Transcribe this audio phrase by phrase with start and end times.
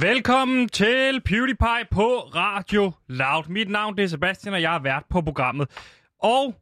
[0.00, 3.48] Velkommen til PewDiePie på Radio Loud.
[3.48, 5.68] Mit navn det er Sebastian, og jeg er vært på programmet.
[6.22, 6.54] Og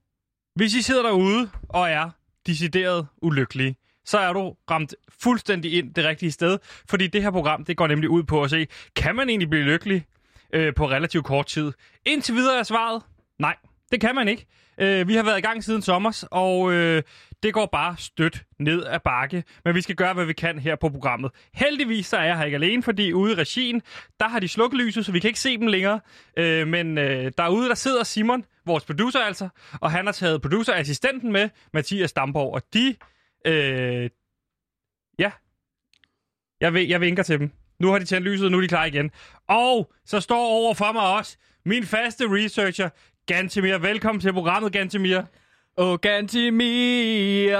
[0.54, 2.10] hvis I sidder derude og er
[2.46, 6.58] decideret ulykkelige, så er du ramt fuldstændig ind det rigtige sted.
[6.88, 8.66] Fordi det her program, det går nemlig ud på at se,
[8.96, 10.06] kan man egentlig blive lykkelig
[10.52, 11.72] øh, på relativt kort tid?
[12.06, 13.02] Indtil videre er svaret,
[13.38, 13.56] nej,
[13.92, 14.46] det kan man ikke.
[14.78, 17.02] Øh, vi har været i gang siden sommer, og øh,
[17.42, 19.44] det går bare stødt ned ad bakke.
[19.64, 21.30] Men vi skal gøre, hvad vi kan her på programmet.
[21.54, 23.82] Heldigvis så er jeg her ikke alene, fordi ude i regien,
[24.20, 26.00] der har de slukket lyset, så vi kan ikke se dem længere.
[26.36, 29.48] Øh, men øh, derude, der sidder Simon, vores producer altså,
[29.80, 32.96] og han har taget producerassistenten med, Mathias Damborg, og de...
[33.46, 34.10] Øh,
[35.18, 35.30] ja,
[36.60, 37.50] jeg, ved, jeg vinker til dem.
[37.80, 39.10] Nu har de tændt lyset, og nu er de klar igen.
[39.48, 42.88] Og så står over for mig også min faste researcher,
[43.26, 43.78] Gantemir.
[43.78, 45.22] Velkommen til programmet, Gantemir.
[45.76, 47.56] Og Gantimir,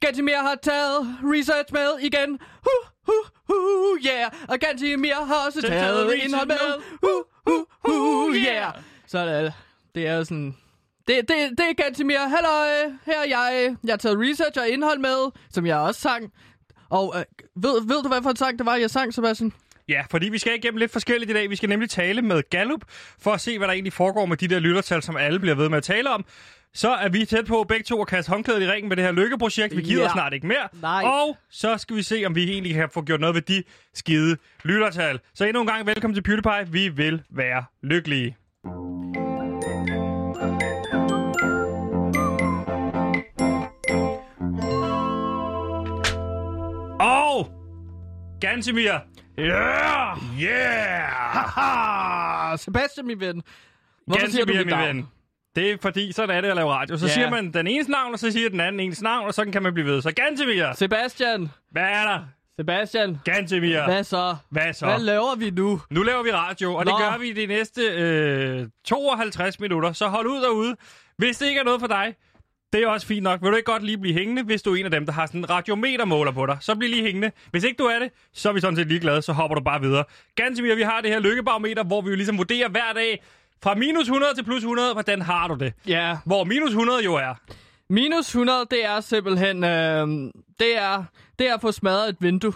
[0.00, 2.38] Gantimir har taget research med igen.
[2.62, 2.70] Hu,
[3.06, 3.12] hu,
[3.48, 4.30] hu, yeah.
[4.48, 6.82] Og Gantimir har også taget, taget indhold med.
[7.02, 8.72] Hu, hu, hu, yeah.
[9.06, 9.52] Så det,
[9.94, 10.56] det er sådan...
[11.08, 12.18] Det, det, det er Gantimir.
[12.18, 13.76] Hallo, her er jeg.
[13.84, 16.32] Jeg har taget research og indhold med, som jeg også sang.
[16.90, 17.24] Og øh,
[17.62, 19.52] ved, ved du, hvad for en sang det var, jeg sang, Sebastian?
[19.88, 21.50] Ja, fordi vi skal igennem lidt forskelligt i dag.
[21.50, 22.80] Vi skal nemlig tale med Gallup,
[23.18, 25.68] for at se, hvad der egentlig foregår med de der lyttertal, som alle bliver ved
[25.68, 26.24] med at tale om.
[26.76, 29.12] Så er vi tæt på begge to at kaste håndklædet i ringen med det her
[29.12, 29.76] lykkeprojekt.
[29.76, 30.12] Vi gider ja.
[30.12, 30.68] snart ikke mere.
[30.82, 31.04] Nej.
[31.04, 33.62] Og så skal vi se, om vi egentlig kan få gjort noget ved de
[33.94, 35.20] skide lyttertal.
[35.34, 36.72] Så endnu en gang velkommen til PewDiePie.
[36.72, 38.36] Vi vil være lykkelige.
[47.00, 47.50] Og
[48.40, 48.92] Gansimir.
[49.38, 50.18] Yeah!
[50.42, 51.02] Yeah!
[51.08, 52.56] Haha!
[52.56, 53.42] Sebastian, min ven.
[54.06, 54.96] Hvorfor Ganske siger du min navn?
[54.96, 55.06] ven.
[55.56, 56.98] Det er fordi, så er det at lave radio.
[56.98, 57.12] Så Ja.
[57.12, 59.62] siger man den ene navn, og så siger den anden ens navn, og sådan kan
[59.62, 60.02] man blive ved.
[60.02, 62.18] Så Gantemir, Sebastian, hvad er der?
[62.60, 64.36] Sebastian, Gantemir, hvad så?
[64.50, 64.86] hvad så?
[64.86, 65.80] Hvad laver vi nu?
[65.90, 66.98] Nu laver vi radio, og det Nå.
[66.98, 69.92] gør vi de næste øh, 52 minutter.
[69.92, 70.76] Så hold ud derude.
[71.18, 72.14] Hvis det ikke er noget for dig,
[72.72, 73.42] det er også fint nok.
[73.42, 75.26] Vil du ikke godt lige blive hængende, hvis du er en af dem, der har
[75.26, 76.56] sådan en radiometermåler på dig?
[76.60, 77.30] Så bliv lige hængende.
[77.50, 79.80] Hvis ikke du er det, så er vi sådan set ligeglade, så hopper du bare
[79.80, 80.04] videre.
[80.36, 83.22] Gantemir, vi har det her lykkebarometer, hvor vi jo ligesom vurderer hver dag
[83.62, 85.72] fra minus 100 til plus 100, hvordan har du det?
[85.88, 87.34] Ja, Hvor minus 100 jo er.
[87.90, 90.08] minus 100, det er simpelthen, øh,
[90.58, 91.04] det er,
[91.38, 92.52] det er at få smadret et vindue.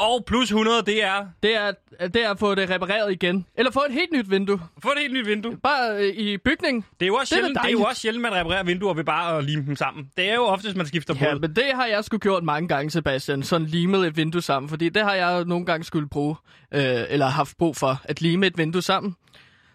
[0.00, 1.26] Og plus 100, det er...
[1.42, 1.72] Det er,
[2.08, 3.46] det er at få det repareret igen.
[3.54, 4.60] Eller få et helt nyt vindue.
[4.82, 5.56] Få et helt nyt vindue.
[5.56, 6.86] Bare øh, i bygning.
[7.00, 8.94] Det er jo også, Det er sjældent, det er jo også sjældent, man reparerer vinduer
[8.94, 10.10] ved bare at lime dem sammen.
[10.16, 11.38] Det er jo oftest, man skifter Ja, på.
[11.38, 13.42] men det har jeg sgu gjort mange gange, Sebastian.
[13.42, 14.68] Sådan limet et vindue sammen.
[14.68, 16.36] Fordi det har jeg nogle gange skulle bruge.
[16.74, 19.16] Øh, eller haft brug for at lime et vindue sammen.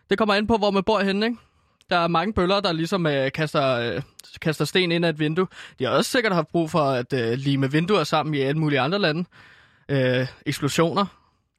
[0.09, 1.37] Det kommer ind på, hvor man bor henne, ikke?
[1.89, 4.01] Der er mange bøller, der ligesom øh, kaster, øh,
[4.41, 5.47] kaster sten ind af et vindue.
[5.79, 8.79] De har også sikkert haft brug for at øh, lime vinduer sammen i alle mulige
[8.79, 9.25] andre lande.
[9.89, 11.05] Øh, eksplosioner.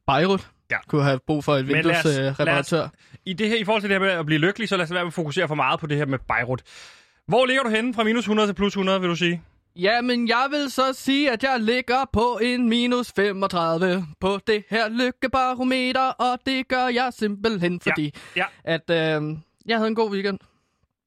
[0.06, 0.77] Beirut Ja.
[0.88, 2.28] kunne have brug for et vinduesreparatør.
[2.28, 2.88] Øh, reparatør.
[3.27, 4.91] I, det her, I forhold til det her med at blive lykkelig, så lad os
[4.91, 6.62] være med at fokusere for meget på det her med Beirut.
[7.28, 9.43] Hvor ligger du henne fra minus 100 til plus 100, vil du sige?
[9.77, 14.65] Ja, men jeg vil så sige, at jeg ligger på en minus 35 på det
[14.71, 18.45] her lykkebarometer, og det gør jeg simpelthen, fordi Ja.
[18.65, 19.37] at øh,
[19.67, 20.39] jeg havde en god weekend.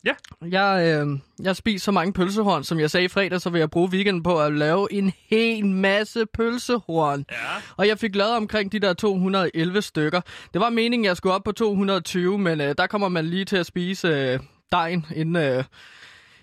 [0.06, 0.14] Ja.
[0.48, 3.70] Jeg, øh, jeg spiser så mange pølsehorn, som jeg sagde i fredag, så vil jeg
[3.70, 7.26] bruge weekenden på at lave en hel masse pølsehorn.
[7.32, 7.36] Ja.
[7.78, 10.22] Og jeg fik lavet omkring de der 211 stykker.
[10.54, 13.58] Det var meningen, jeg skulle op på 220, men øh, der kommer man lige til
[13.58, 14.40] at spise øh,
[14.72, 15.64] dejen, inden, øh,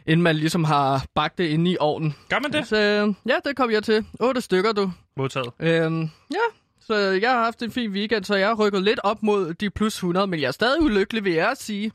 [0.06, 2.14] inden man ligesom har bagt det inde i ovnen.
[2.28, 2.66] Gør man det?
[2.66, 4.06] Så øh, ja, det kom jeg til.
[4.20, 4.92] 8 stykker, du.
[5.16, 5.50] Modtaget.
[5.60, 6.00] Øhm,
[6.30, 6.36] ja,
[6.80, 9.70] så jeg har haft en fin weekend, så jeg har rykket lidt op mod de
[9.70, 11.92] plus 100, men jeg er stadig ulykkelig, vil jeg sige.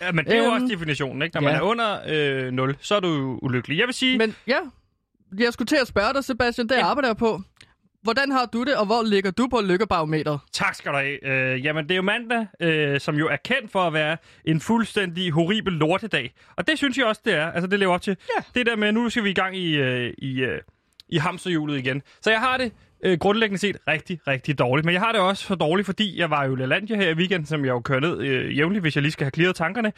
[0.00, 1.34] Ja, men det er jo Øhm, også definitionen, ikke?
[1.40, 1.48] Når ja.
[1.52, 1.98] man er under
[2.46, 3.78] øh, 0, så er du jo ulykkelig.
[3.78, 4.58] Jeg vil sige, Men ja,
[5.38, 6.86] jeg skulle til at spørge dig, Sebastian, det Ja.
[6.86, 7.40] arbejder jeg på.
[8.06, 10.40] Hvordan har du det, og hvor ligger du på lykkebarometeret?
[10.52, 11.26] tak skal du have.
[11.26, 14.60] Øh, jamen, det er jo mandag, øh, som jo er kendt for at være en
[14.60, 16.34] fuldstændig horribel lortedag.
[16.56, 17.52] Og det synes jeg også, det er.
[17.52, 18.16] Altså, det lever op til.
[18.36, 18.42] Ja.
[18.54, 20.60] Det der med, nu skal vi i gang i, øh, i, øh,
[21.08, 22.02] i hamsterhjulet igen.
[22.20, 22.72] Så jeg har det
[23.04, 24.84] øh, grundlæggende set rigtig, rigtig dårligt.
[24.84, 27.14] Men jeg har det også for dårligt, fordi jeg var jo i LaLandia her i
[27.14, 29.92] weekenden, som jeg jo kører ned øh, jævnligt, hvis jeg lige skal have clearet tankerne.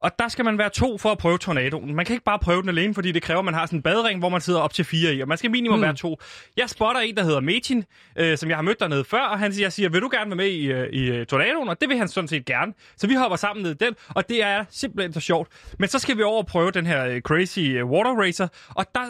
[0.00, 1.94] Og der skal man være to for at prøve tornadoen.
[1.94, 3.82] Man kan ikke bare prøve den alene, fordi det kræver, at man har sådan en
[3.82, 5.20] badering, hvor man sidder op til fire i.
[5.20, 5.82] Og man skal minimum mm.
[5.82, 6.20] være to.
[6.56, 7.84] Jeg spotter en, der hedder Metin,
[8.16, 10.30] øh, som jeg har mødt dernede før, og han siger, jeg siger, vil du gerne
[10.30, 11.68] være med i, øh, i øh, tornadoen?
[11.68, 12.72] Og det vil han sådan set gerne.
[12.96, 15.48] Så vi hopper sammen ned i den, og det er simpelthen så sjovt.
[15.78, 19.00] Men så skal vi over og prøve den her øh, crazy water racer, og der,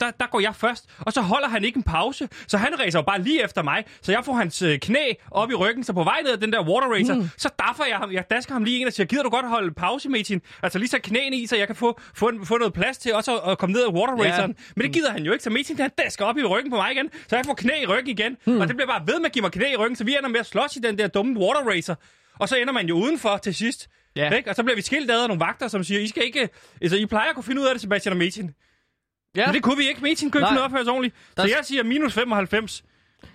[0.00, 3.02] der, der går jeg først, og så holder han ikke en pause, så han racer
[3.02, 6.20] bare lige efter mig, så jeg får hans knæ op i ryggen, så på vej
[6.22, 7.28] ned ad den der water racer, mm.
[7.36, 9.74] så daffer jeg ham, jeg dasker ham lige en og siger, gider du godt holde
[9.74, 10.42] pause med Metin.
[10.62, 13.38] Altså lige så knæene i, så jeg kan få, få, få noget plads til også
[13.38, 14.50] at, at komme ned af water raceren.
[14.58, 14.64] Ja.
[14.76, 16.92] Men det gider han jo ikke, så Metin han dasker op i ryggen på mig
[16.92, 18.36] igen, så jeg får knæ i ryggen igen.
[18.44, 18.60] Hmm.
[18.60, 20.28] Og det bliver bare ved med at give mig knæ i ryggen, så vi ender
[20.28, 21.94] med at slås i den der dumme water racer.
[22.38, 23.88] Og så ender man jo udenfor til sidst.
[24.16, 24.30] Ja.
[24.30, 24.50] Ikke?
[24.50, 26.48] Og så bliver vi skilt ad af nogle vagter, som siger, I skal ikke...
[26.82, 28.50] Altså, I plejer at kunne finde ud af det, Sebastian og Metin.
[29.36, 29.46] Ja.
[29.46, 30.00] Men det kunne vi ikke.
[30.00, 31.14] Metin kunne ikke finde ud af ordentligt.
[31.36, 32.84] Så jeg siger minus 95.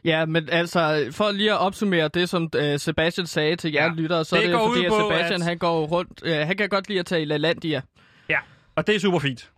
[0.06, 3.92] Ja, men altså, for lige at opsummere det, som uh, Sebastian sagde til jer Ja.
[3.96, 6.58] lyttere, så Det er det går fordi, at Sebastian, at- han går rundt, uh, han
[6.58, 7.82] kan godt lide at tage i LaLandia.
[8.30, 8.38] Ja,
[8.76, 9.50] og det er super fint.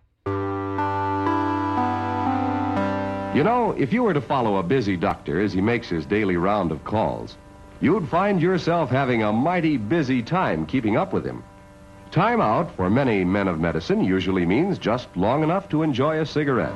[3.35, 6.35] You know, if you were to follow a busy doctor as he makes his daily
[6.35, 7.37] round of calls,
[7.81, 11.43] you'd find yourself having a mighty busy time keeping up with him.
[12.11, 16.25] Time out for many men of medicine usually means just long enough to enjoy a
[16.25, 16.73] cigarette.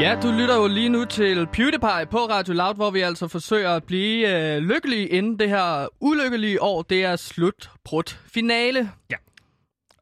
[0.00, 3.70] Ja, du lytter jo lige nu til PewDiePie på Radio Loud, hvor vi altså forsøger
[3.70, 6.82] at blive øh, lykkelige inden det her ulykkelige år.
[6.82, 8.90] Det er slutbrudt finale.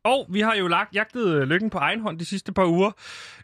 [0.05, 2.91] Og vi har jo lagt jagtet øh, lykken på egen hånd de sidste par uger,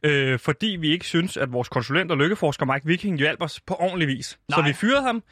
[0.03, 3.75] øh, fordi vi ikke synes, at vores konsulent og lykkeforsker Mike Viking hjalp os på
[3.75, 4.39] ordentlig vis.
[4.49, 4.59] Nej.
[4.59, 5.23] Så vi fyrede ham,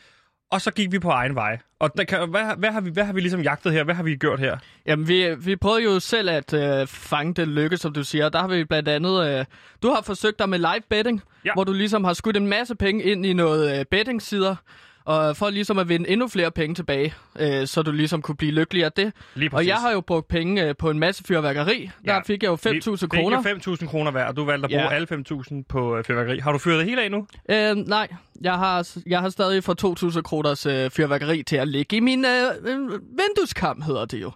[0.54, 1.58] og så gik vi på egen vej.
[1.78, 3.84] Og der kan, hvad, hvad, har vi, hvad har vi ligesom jagtet her?
[3.84, 4.56] Hvad har vi gjort her?
[4.86, 8.28] Jamen, vi, vi prøvede jo selv at øh, fange den lykke, som du siger.
[8.28, 9.38] Der har vi blandt andet...
[9.38, 9.44] Øh,
[9.82, 11.50] du har forsøgt dig med live betting, Ja.
[11.54, 14.56] hvor du ligesom har skudt en masse penge ind i noget øh, betting-sider,
[15.04, 18.52] og for ligesom at vinde endnu flere penge tilbage, øh, så du ligesom kunne blive
[18.52, 19.12] lykkelig af det.
[19.52, 21.90] Og jeg har jo brugt penge øh, på en masse fyrværkeri.
[22.06, 22.12] Ja.
[22.12, 23.42] Der fik jeg jo 5.000 kroner.
[23.42, 24.94] Fik jo 5.000 kroner hver, og du valgte at bruge Ja.
[24.94, 25.06] alle
[25.50, 26.38] 5.000 på øh, fyrværkeri.
[26.38, 27.26] Har du fyret det hele af nu?
[27.50, 28.08] Øh, nej,
[28.40, 32.24] jeg har, jeg har stadig for 2.000 kroners øh, fyrværkeri til at ligge i min
[32.24, 32.30] øh,
[32.72, 34.30] øh, vindueskamp, hedder det jo.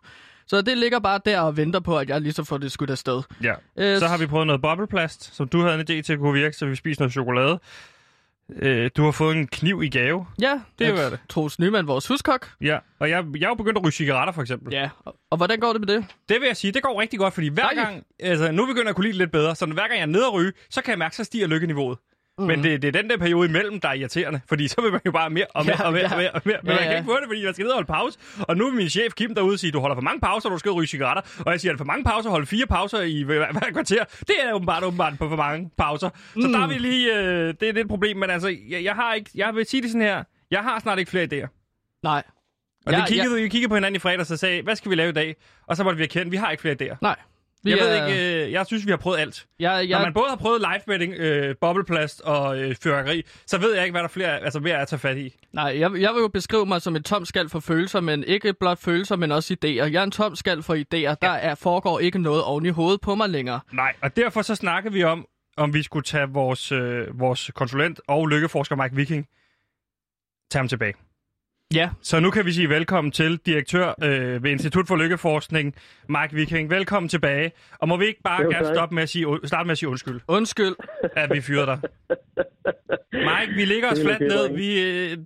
[0.47, 2.91] Så det ligger bare der og venter på, at jeg lige så får det skudt
[2.91, 3.23] afsted.
[3.43, 3.53] Ja.
[3.79, 6.33] Øh, Så har vi prøvet noget bobleplast, som du havde en idé til at kunne
[6.41, 7.61] virke, så vi spiser noget chokolade.
[8.57, 10.27] Øh, du har fået en kniv i gave.
[10.41, 11.21] Ja, Det er jo at det.
[11.29, 12.51] Troels Nyman, vores huskok.
[12.61, 14.73] Ja, og jeg, jeg er jo begyndt at ryge cigaretter, for eksempel.
[14.75, 16.05] Ja, og, og hvordan går det med det?
[16.29, 17.87] Det vil jeg sige, det går rigtig godt, fordi hver Dejligt.
[17.87, 20.01] gang, altså nu begynder jeg at kunne lide det lidt bedre, så hver gang jeg
[20.03, 21.99] er nede at ryge, så kan jeg mærke, så stiger lykkeniveauet.
[22.39, 22.45] Mm.
[22.47, 25.01] Men det, det er den der periode imellem, der er irriterende, fordi så vil man
[25.07, 26.11] jo bare mere og mere Ja, og mere, ja.
[26.13, 26.59] og mere, og mere.
[26.63, 26.97] Men Ja, man kan ja.
[26.99, 28.19] ikke få det, fordi man skal ned og holde pause.
[28.39, 30.59] Og nu vil min chef Kim derude og sige, du holder for mange pauser, du
[30.59, 31.23] skal ryge cigaretter.
[31.47, 34.05] Og jeg siger, er det for mange pauser, holde fire pauser i hver, hver kvarter.
[34.21, 36.11] Det er åbenbart, åbenbart på for mange pauser.
[36.41, 36.53] Så mm.
[36.53, 39.15] der er vi lige, øh, det er lidt et problem, men altså, jeg, jeg har
[39.15, 41.49] ikke, jeg vil sige det sådan her, jeg har snart ikke flere idéer.
[42.03, 42.23] Nej.
[42.87, 44.97] Og Ja, det kiggede, vi kiggede på hinanden i fredags og sagde, hvad skal vi
[44.97, 45.37] lave i dag?
[45.67, 46.97] Og så måtte vi erkende, vi har ikke flere idéer.
[47.03, 47.17] Nej.
[47.65, 49.47] Vi Jeg ved er- ikke, øh, jeg synes, vi har prøvet alt.
[49.59, 53.59] Jeg, Når jeg, man både har prøvet live betting, øh, bobleplast og øh, fyrværkeri, så
[53.59, 55.35] ved jeg ikke, hvad der er flere, altså mere er at tage fat i.
[55.53, 58.53] nej, jeg, jeg vil jo beskrive mig som en tom skal for følelser, men ikke
[58.61, 59.69] blot følelser, men også idéer.
[59.69, 61.15] Jeg er en tom skal for idéer.
[61.23, 63.61] Der er, foregår ikke noget oven i hovedet på mig længere.
[63.73, 65.27] Nej, og derfor så snakkede vi om,
[65.57, 69.27] om vi skulle tage vores, øh, vores konsulent og lykkeforsker Mike Viking,
[70.51, 70.95] tage ham tilbage.
[71.75, 75.75] Ja, Så nu kan vi sige velkommen til direktør øh, ved Institut for Lykkeforskning,
[76.09, 76.71] Mike Viking.
[76.71, 77.53] Velkommen tilbage.
[77.79, 79.89] Og må vi ikke bare Jo, gerne stoppe med at sige, starte med at sige
[79.89, 80.75] undskyld, undskyld.
[81.17, 81.79] at vi fyrede dig.
[83.13, 84.55] Mike, vi ligger os fladt ned.
[84.57, 85.19] Vi, øh,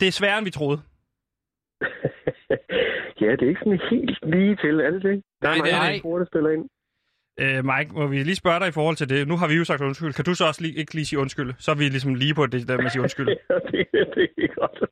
[0.00, 0.80] det er sværere, end vi troede.
[3.22, 5.22] ja, det er ikke sådan helt lige til, er det det?
[5.42, 6.64] Der Nej, er det er mange faktorer, der spiller ind.
[7.40, 9.28] Øh, Mike, må vi lige spørge dig i forhold til det?
[9.28, 10.12] Nu har vi jo sagt undskyld.
[10.12, 11.54] Kan du så også lige, ikke lige sige undskyld?
[11.58, 13.26] Så er vi ligesom lige på det der med at sige undskyld.
[13.72, 14.90] Det, det er godt.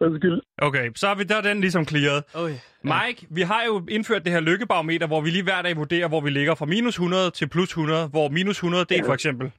[0.00, 0.40] Undskyld.
[0.58, 2.24] Okay, så er vi der er den ligesom clearet.
[2.34, 2.50] Øj.
[2.84, 6.20] Mike, vi har jo indført det her lykkebarometer, hvor vi lige hver dag vurderer, hvor
[6.20, 9.52] vi ligger fra minus 100 til plus 100, hvor minus 100, det er for eksempel...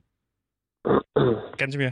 [1.57, 1.89] Gantemir.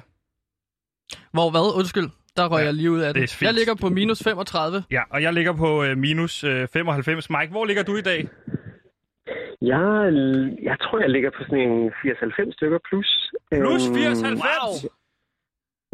[1.34, 1.78] Hvor hvad?
[1.78, 2.10] Undskyld.
[2.38, 3.42] Der røg Ja, jeg lige ud af det det.
[3.42, 4.84] Jeg ligger på minus 35.
[4.92, 7.30] Ja, og jeg ligger på øh, minus øh, 95.
[7.30, 8.28] Mike, hvor ligger du i dag?
[9.62, 10.14] Jeg,
[10.64, 13.32] jeg tror, jeg ligger på sådan en 80-90 stykker plus.
[13.52, 14.44] Plus Øhm, 80 90?
[14.44, 14.92] Wow.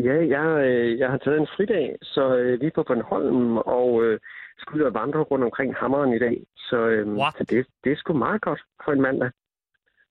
[0.07, 4.19] Ja, jeg, øh, jeg har taget en fridag, så øh, lige på Bornholm, og øh,
[4.57, 6.37] skulle ud og vandre rundt omkring hammeren i dag.
[6.57, 7.33] Så, øh, What?
[7.37, 9.29] så det, det er sgu meget godt for en mandag.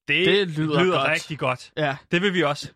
[0.08, 1.10] Det, Det lyder lyder godt.
[1.14, 1.72] rigtig godt.
[1.76, 1.92] Ja.
[2.12, 2.72] Det vil vi også.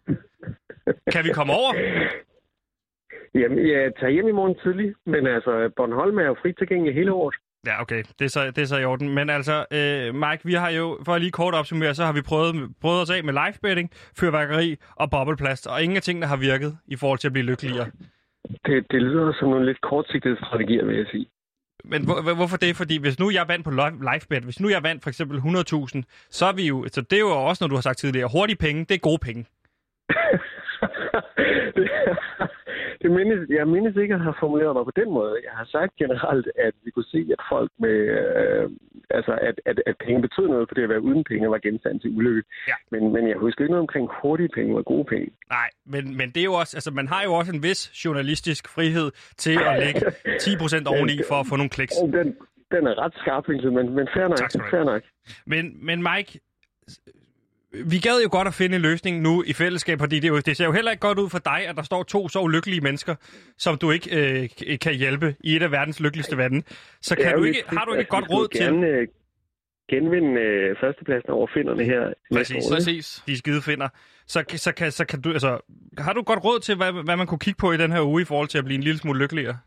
[1.13, 1.71] Kan vi komme over?
[3.41, 7.13] Jamen, jeg tager hjem i morgen tidlig, men altså, Bornholm er jo frit tilgængelig hele
[7.13, 7.35] året.
[7.69, 8.03] Ja, okay.
[8.19, 9.09] Det er, så, det er så i orden.
[9.19, 12.23] Men altså, øh, Mike, vi har jo, for at lige kort opsummere, så har vi
[12.23, 16.37] prøvet, prøvet os af med live betting, fyrværkeri og bobleplast, og ingen af tingene har
[16.37, 17.87] virket i forhold til at blive lykkeligere.
[18.67, 21.27] Det, det lyder som nogle lidt kortsigtede strategier, vil jeg sige.
[21.85, 22.77] Men hvor, hvor- hvorfor det?
[22.77, 25.39] Fordi hvis nu jeg vandt på live live bet, hvis nu jeg vandt for eksempel
[25.39, 28.29] 100.000, så er vi jo, så det er jo også noget, du har sagt tidligere,
[28.33, 29.47] hurtige penge, det er gode penge.
[33.03, 35.35] det, mindes, jeg mindes ikke at have formuleret mig på den måde.
[35.49, 38.71] Jeg har sagt generelt, at vi kunne se, at folk med, øh,
[39.11, 42.11] altså at, at, at penge betød noget, fordi at være uden penge var genstand til
[42.17, 42.49] ulykke.
[42.69, 42.77] Ja.
[42.93, 45.29] Men, men jeg husker ikke noget omkring hurtige penge og gode penge.
[45.51, 48.69] Nej, men, men det er jo også, altså man har jo også en vis journalistisk
[48.69, 51.95] frihed til at lægge 10% oveni for at få nogle kliks.
[51.97, 52.29] Den,
[52.75, 54.39] den er ret skarp, men, men fair nok.
[54.39, 54.71] Tak skal du have.
[54.71, 55.03] Fair nok.
[55.47, 56.41] Men, men Mike,
[57.73, 60.39] vi gad jo godt at finde en løsning nu i fællesskab, fordi det, er jo,
[60.39, 62.81] det ser jo heller ikke godt ud for dig, at der står to så ulykkelige
[62.81, 63.15] mennesker,
[63.59, 66.63] som du ikke øh, kan hjælpe i et af verdens lykkeligste vande.
[67.03, 69.09] Så kan du ikke, har du ikke et godt råd til gerne øh,
[69.91, 72.13] genvinde øh, førstepladsen over finderne her.
[72.33, 72.67] Præcis.
[72.67, 72.75] år?
[72.75, 73.23] Præcis.
[73.27, 73.89] de skide finder?
[74.27, 75.61] Så, så, kan, så kan du, altså,
[75.99, 78.23] har du godt råd til, hvad, hvad man kunne kigge på i den her uge
[78.23, 79.59] i forhold til at blive en lille smule lykkeligere?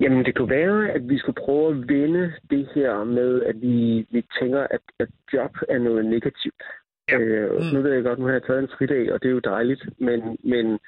[0.00, 4.06] Jamen, det kunne være, at vi skulle prøve at vende det her med, at vi,
[4.10, 6.62] vi tænker, at, at job er noget negativt.
[7.10, 7.18] Ja.
[7.18, 7.74] Øh, Mm.
[7.74, 9.82] Nu ved jeg godt, nu har jeg taget en fridag, og det er jo dejligt,
[9.98, 10.78] men, men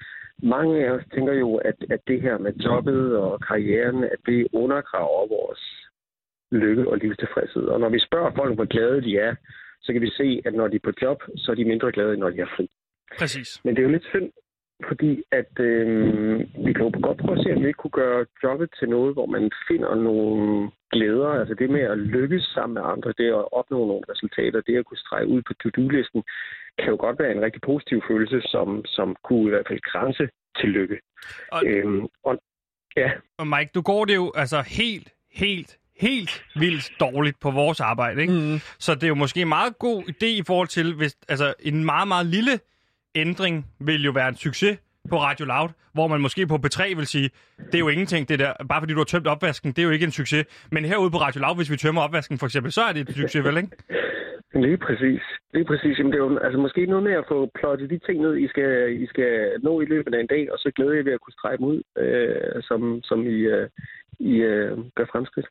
[0.42, 4.46] mange af os tænker jo, at, at det her med jobbet og karrieren, at det
[4.52, 5.62] undergraver vores
[6.52, 7.62] lykke og livstilfredshed.
[7.62, 9.34] Og når vi spørger folk, hvor glade de er,
[9.82, 12.12] så kan vi se, at når de er på job, så er de mindre glade,
[12.12, 12.70] end når de er fri.
[13.18, 13.48] Præcis.
[13.64, 14.30] Men det er jo lidt synd,
[14.88, 18.26] fordi at øh, vi kan jo godt prøve at se, om vi ikke kunne gøre
[18.44, 21.28] jobbet til noget, hvor man finder nogle glæder.
[21.40, 24.86] Altså det med at lykkes sammen med andre, det at opnå nogle resultater, det at
[24.86, 26.22] kunne strege ud på to-do-listen,
[26.78, 30.28] kan jo godt være en rigtig positiv følelse, som, som kunne i hvert fald grænse
[30.58, 30.98] til lykke.
[31.52, 32.38] Og- Øhm, og
[32.96, 37.80] ja, Og Mike, du går det jo altså helt, helt, helt vildt dårligt på vores
[37.80, 38.32] arbejde, ikke?
[38.32, 38.58] Mm.
[38.78, 41.84] Så det er jo måske en meget god idé i forhold til, hvis altså en
[41.84, 42.52] meget, meget lille
[43.16, 44.78] ændring vil jo være en succes
[45.10, 47.30] på Radio Loud, hvor man måske på P3 vil sige,
[47.70, 49.90] det er jo ingenting, det der, bare fordi du har tømt opvasken, det er jo
[49.90, 50.68] ikke en succes.
[50.72, 53.14] Men herude på Radio Loud, hvis vi tømmer opvasken for eksempel, så er det en
[53.14, 53.70] succes, vel, ikke?
[54.54, 55.22] Lige præcis.
[55.54, 55.98] Lige præcis.
[55.98, 58.48] Jamen, det er jo altså, måske noget med at få plottet de ting ned, I
[58.48, 59.32] skal, I skal
[59.62, 61.66] nå i løbet af en dag, og så glæder jeg ved at kunne strege dem
[61.72, 63.68] ud, øh, som, som I, øh,
[64.18, 65.46] I øh, gør fremskridt.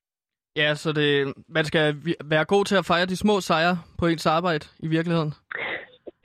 [0.55, 1.95] Ja, så det, man skal
[2.25, 5.33] være god til at fejre de små sejre på ens arbejde i virkeligheden.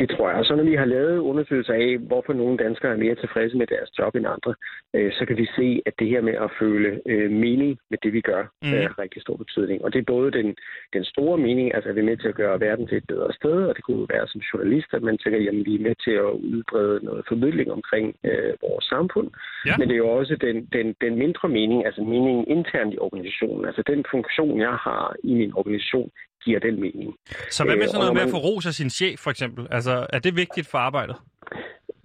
[0.00, 0.38] Det tror jeg.
[0.38, 3.66] Og så når vi har lavet undersøgelser af, hvorfor nogle danskere er mere tilfredse med
[3.66, 4.54] deres job end andre,
[4.94, 8.12] øh, så kan vi se, at det her med at føle øh, mening med det,
[8.12, 8.74] vi gør, mm.
[8.74, 9.84] er rigtig stor betydning.
[9.84, 10.56] Og det er både den,
[10.92, 13.32] den store mening, altså at vi er med til at gøre verden til et bedre
[13.32, 16.14] sted, og det kunne være som journalist, at man tænker, jamen vi er med til
[16.24, 19.28] at udbrede noget formidling omkring øh, vores samfund.
[19.66, 19.74] Ja.
[19.78, 23.64] Men det er jo også den, den, den mindre mening, altså meningen internt i organisationen,
[23.66, 26.10] altså den funktion, jeg har i min organisation,
[26.44, 27.14] giver den mening.
[27.56, 28.90] Så hvad med Øh, sådan og noget når med at man- få ros af sin
[28.90, 29.62] chef, for eksempel?
[29.70, 31.16] Altså, er det vigtigt for arbejdet?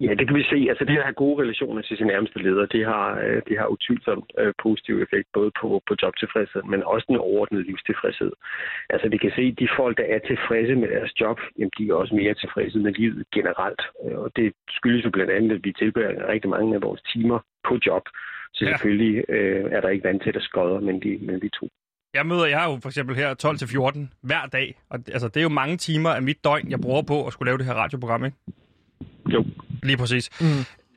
[0.00, 0.58] Ja, det kan vi se.
[0.70, 3.66] Altså det at have gode relationer til sin nærmeste leder, det har, øh, det har
[3.74, 8.32] utvivlsomt øh, positiv effekt, både på, på jobtilfredshed, men også den overordnede livstilfredshed.
[8.90, 11.88] Altså vi kan se, at de folk, der er tilfredse med deres job, jamen, de
[11.88, 13.82] er også mere tilfredse med livet generelt.
[14.04, 17.38] Øh, Og det skyldes jo blandt andet, at vi tilbringer rigtig mange af vores timer
[17.68, 18.04] på job.
[18.54, 21.66] Så selvfølgelig øh, er der ikke vand til, der skodder mellem de, mellem de to.
[22.16, 23.34] Jeg møder jeg er jo for eksempel her
[23.94, 26.80] 12-14 hver dag, og det- altså, det er jo mange timer af mit døgn, jeg
[26.80, 28.36] bruger på at skulle lave det her radioprogram, ikke?
[29.28, 29.44] Jo.
[29.82, 30.30] Lige præcis.
[30.40, 30.46] Mm.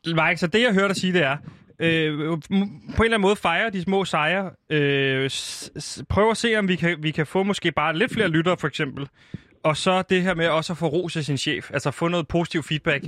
[0.06, 1.38] Mike, så det jeg hørte dig sige, det er,
[1.80, 4.50] øh, på en eller anden måde fejre de små sejre.
[4.70, 8.14] Øh, s- s- prøv at se, om vi kan, vi kan få måske bare lidt
[8.14, 9.08] flere lyttere, for eksempel.
[9.64, 11.72] Og så det her med også at få ros af sin chef.
[11.74, 13.04] Altså få noget positiv feedback.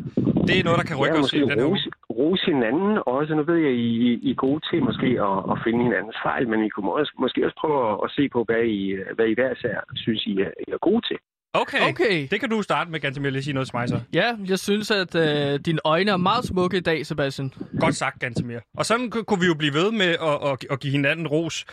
[0.48, 1.80] Det er noget, der kan rykke ja, os i den her uge.
[2.20, 3.32] Rose, hinanden også.
[3.36, 3.90] Nu ved jeg, I,
[4.28, 7.46] I er gode til måske at, at finde hinandens fejl, men I kunne også, måske
[7.46, 8.82] også prøve at, at se på, hvad I,
[9.16, 11.18] hvad I hver især synes, I er, I er gode til.
[11.54, 11.82] Okay.
[11.90, 12.28] Okay.
[12.32, 14.00] Det kan du starte med, Gantemir, lige sige noget til mig så.
[14.14, 17.52] Ja, jeg synes, at øh, dine øjne er meget smukke i dag, Sebastian.
[17.80, 18.60] Godt sagt, Gantemir.
[18.78, 21.66] Og sådan ku- kunne vi jo blive ved med at, at, at give hinanden ros.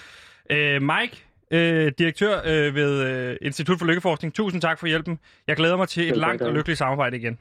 [0.50, 1.16] Øh, Mike,
[1.52, 2.92] øh, direktør øh, ved
[3.30, 5.18] øh, Institut for Lykkeforskning, tusind tak for hjælpen.
[5.46, 7.38] Jeg glæder mig til et langt og lykkeligt samarbejde igen.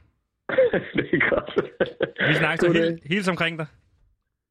[0.96, 1.47] det er godt.
[2.38, 3.66] Vi snakker så omkring dig.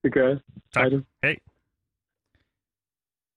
[0.04, 0.38] Det gør jeg.
[0.74, 0.82] Tak.
[0.84, 1.02] Hej du.
[1.24, 1.36] Hej.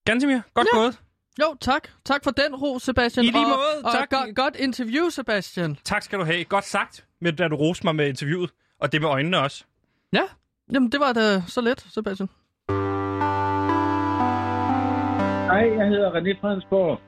[0.05, 0.79] Gantemir, godt Ja.
[0.79, 1.01] gået.
[1.41, 1.89] Jo, tak.
[2.05, 3.25] Tak for den ro, Sebastian.
[3.25, 3.85] I lige og, måde.
[3.85, 4.11] Og Tak.
[4.11, 5.77] Go- godt interview, Sebastian.
[5.85, 6.45] Tak skal du have.
[6.45, 8.51] Godt sagt, med, da du roste mig med interviewet.
[8.81, 9.65] Og det med øjnene også.
[10.13, 10.23] Ja,
[10.73, 12.29] jamen det var da så let, Sebastian.
[15.51, 17.01] Hej, jeg hedder René Fredensborg.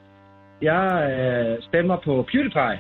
[0.63, 2.79] Jeg øh, stemmer på PewDiePie.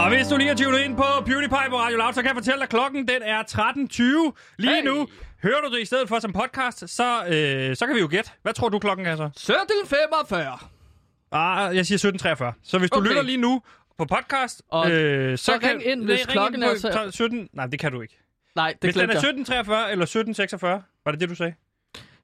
[0.00, 2.36] Og hvis du lige har tunet ind på PewDiePie på Radio Loud, så kan jeg
[2.36, 4.84] fortælle dig, at klokken den er 13.20 lige Hey.
[4.88, 5.08] nu.
[5.42, 8.30] Hører du det i stedet for som podcast, så, øh, så kan vi jo gætte.
[8.42, 9.24] Hvad tror du klokken er så?
[9.24, 10.58] 1745.
[11.32, 11.98] Ah, jeg siger
[12.52, 12.52] 17.43.
[12.62, 13.08] Så hvis du Okay.
[13.08, 13.62] lytter lige nu
[13.98, 15.70] på podcast, Og øh, så, så kan...
[15.70, 17.48] ring ind, hvis klokken er på så- 17...
[17.52, 18.18] Nej, det kan du ikke.
[18.56, 19.86] Nej, det Hvis den er jeg.
[19.88, 20.66] 17.43 eller 17.46,
[21.04, 21.54] var det det, du sagde?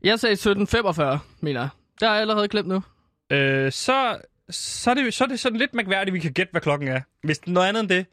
[0.02, 1.68] Jeg sagde 1745, mener jeg.
[2.00, 2.83] Det har jeg allerede glemt nu.
[3.30, 4.18] Øh, så,
[4.50, 6.88] så, er det, så er det sådan lidt mærkværdigt, at vi kan gætte, hvad klokken
[6.88, 7.00] er.
[7.22, 8.06] Hvis noget andet end det,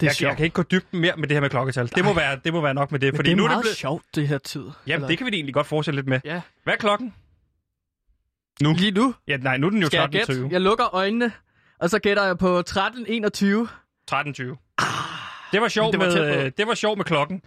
[0.00, 0.28] Det er Jeg, sjovt.
[0.28, 1.88] jeg kan ikke gå dybden mere med det her med klokketal.
[1.94, 3.12] Det må, være, det må være nok med det.
[3.12, 3.76] Men fordi det er nu er meget det blevet...
[3.76, 4.64] sjovt, det her tid.
[4.86, 6.20] Jamen, det kan vi egentlig godt fortsætte lidt med.
[6.24, 6.40] Ja.
[6.64, 7.14] Hvad er klokken?
[8.60, 10.32] Lige nu Ja, nej, nu er den jo skal jeg gætte.
[10.32, 10.48] 13.20.
[10.50, 11.32] Jeg lukker øjnene,
[11.78, 12.74] og så gætter jeg på 13.21.
[14.10, 15.52] 13.20.
[15.52, 17.42] Det var sjovt det var med, øh, det var sjovt med klokken.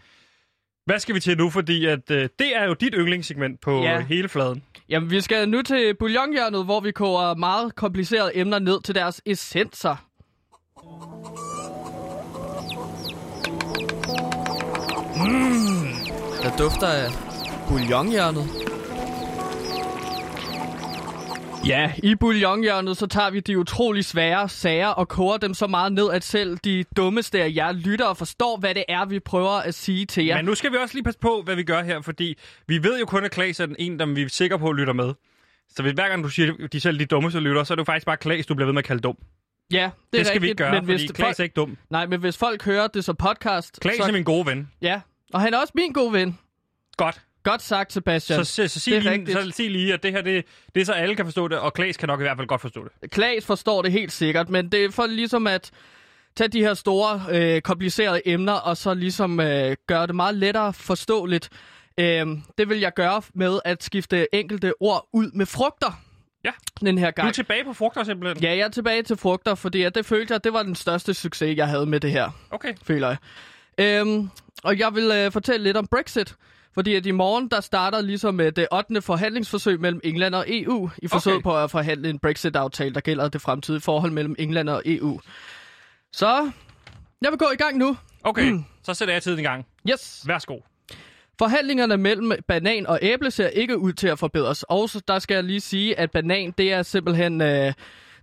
[0.89, 1.49] Hvad skal vi til nu?
[1.49, 3.99] Fordi at, øh, det er jo dit yndlingssegment på Ja.
[3.99, 4.63] hele fladen.
[4.89, 9.21] Jamen, vi skal nu til bouillonhjørnet, hvor vi koger meget komplicerede emner ned til deres
[9.25, 9.95] essenser.
[15.15, 15.87] Mm,
[16.43, 17.11] der dufter af
[17.67, 18.45] bouillonhjørnet.
[21.65, 25.93] Ja, i bouillonhjørnet, så tager vi de utrolig svære sager og koger dem så meget
[25.93, 29.49] ned, at selv de dummeste af jer lytter og forstår, hvad det er, vi prøver
[29.49, 30.35] at sige til jer.
[30.35, 32.37] Men nu skal vi også lige passe på, hvad vi gør her, fordi
[32.67, 34.93] vi ved jo kun, at Klaas er den en, der vi er sikre på lytter
[34.93, 35.13] med.
[35.75, 37.79] Så hvis hver gang du siger, at de selv de dummeste lytter, så er det
[37.79, 39.17] jo faktisk bare Klaas, du bliver ved med at kalde dum.
[39.71, 41.53] Ja, det, er det skal rigtigt, vi ikke gøre, men fordi hvis Klaas er ikke
[41.53, 41.77] dum.
[41.89, 44.03] Nej, men hvis folk hører det som podcast, Klaas så...
[44.03, 44.71] er min gode ven.
[44.81, 45.01] Ja,
[45.33, 46.39] og han er også min gode ven.
[46.97, 47.21] Godt.
[47.43, 48.45] Godt sagt, Sebastian.
[48.45, 49.37] Så, så, så, sig det er lige, rigtigt.
[49.37, 51.73] så sig lige, at det her, det, det er så alle kan forstå det, og
[51.73, 53.11] Klaas kan nok i hvert fald godt forstå det.
[53.11, 55.71] Klaas forstår det helt sikkert, men det er for ligesom at
[56.35, 60.73] tage de her store, øh, komplicerede emner, og så ligesom øh, gøre det meget lettere
[60.73, 61.49] forståeligt.
[61.97, 62.25] Øh,
[62.57, 66.01] det vil jeg gøre med at skifte enkelte ord ud med frugter.
[66.45, 66.51] Ja.
[66.81, 67.27] Den her Du gang.
[67.27, 68.43] er tilbage på frugter simpelthen?
[68.43, 71.13] Ja, jeg er tilbage til frugter, fordi at det følte jeg, det var den største
[71.13, 72.29] succes, jeg havde med det her.
[72.51, 72.73] Okay.
[72.83, 73.17] føler jeg.
[74.01, 74.29] Øhm,
[74.63, 76.35] og jeg vil øh, fortælle lidt om Brexit.
[76.73, 79.01] Fordi at i morgen, der starter ligesom øh, det 8.
[79.01, 81.43] forhandlingsforsøg mellem England og EU, i forsøg Okay.
[81.43, 85.19] på at forhandle en Brexit-aftale, der gælder det fremtidige forhold mellem England og EU.
[86.13, 86.51] Så
[87.21, 87.97] jeg vil gå i gang nu.
[88.23, 89.65] Okay, så sætter jeg tiden i gang.
[89.91, 90.23] Yes.
[90.27, 90.59] Værsgo.
[91.39, 94.63] Forhandlingerne mellem banan og æble ser ikke ud til at forbedres.
[94.63, 97.73] Og så der skal jeg lige sige, at banan, det er simpelthen øh,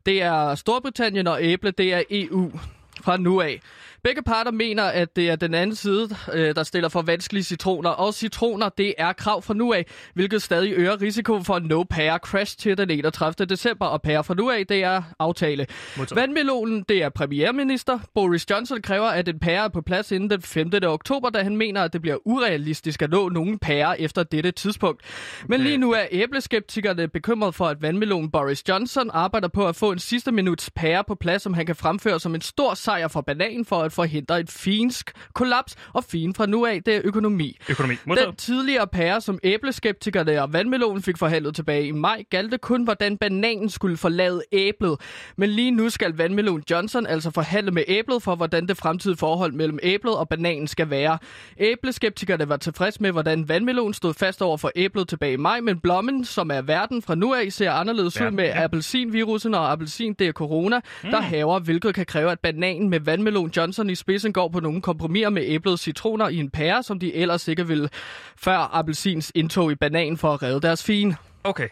[0.07, 2.53] det er Storbritannien, og æble, det er EU
[3.01, 3.61] fra nu af.
[4.07, 7.91] Begge parter mener, at det er den anden side, øh, der stiller for vanskelige citroner,
[7.91, 12.19] og citroner, det er krav fra nu af, hvilket stadig øger risikoen for no pære
[12.19, 13.47] crash til den 31.
[13.47, 15.67] december, og pære fra nu af, det er aftale.
[15.97, 16.21] Modtaget.
[16.21, 17.99] Vandmelonen, det er premierminister.
[18.15, 20.71] Boris Johnson kræver, at en pære er på plads inden den 5.
[20.83, 25.03] oktober, da han mener, at det bliver urealistisk at nå nogen pære efter dette tidspunkt.
[25.49, 29.93] Men lige nu er æbleskeptikerne bekymret for, at vandmelonen Boris Johnson arbejder på at få
[29.93, 33.21] en sidste minuts pære på plads, som han kan fremføre som en stor sejr for
[33.21, 35.75] bananen for at forhindre et finsk kollaps.
[35.93, 37.59] Og fin fra nu af, det er økonomi.
[37.69, 37.95] Økonomi.
[38.05, 38.29] Modtaget.
[38.29, 43.17] Den tidligere pære, som æbleskeptikerne og vandmelonen fik forhandlet tilbage i maj, galte kun, hvordan
[43.17, 45.01] bananen skulle forlade æblet.
[45.37, 49.53] Men lige nu skal vandmelon Johnson altså forhandle med æblet for, hvordan det fremtidige forhold
[49.53, 51.19] mellem æblet og bananen skal være.
[51.59, 55.81] Æbleskeptikerne var tilfreds med, hvordan vandmelon stod fast over for æblet tilbage i maj, men
[55.81, 58.65] blommen, som er verden fra nu af, ser anderledes ud med ja.
[58.65, 61.11] appelsinvirusen, og appelsin, det er corona, mm.
[61.11, 64.83] der haver, hvilket kan kræve, at bananen med vandmelon Johnson i spidsen går på nogle
[64.83, 67.89] kompromiser med æblets citroner i en pære, som de ellers ikke ville
[68.37, 71.17] før appelsins indtog i bananen for at redde deres fine.
[71.45, 71.69] Okay.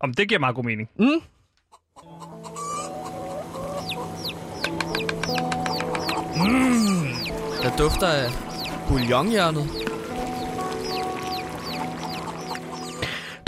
[0.00, 0.90] Om det giver meget god mening.
[0.98, 1.22] Mm?
[7.62, 8.30] Der dufter af
[8.88, 9.83] bouillonhjørnet.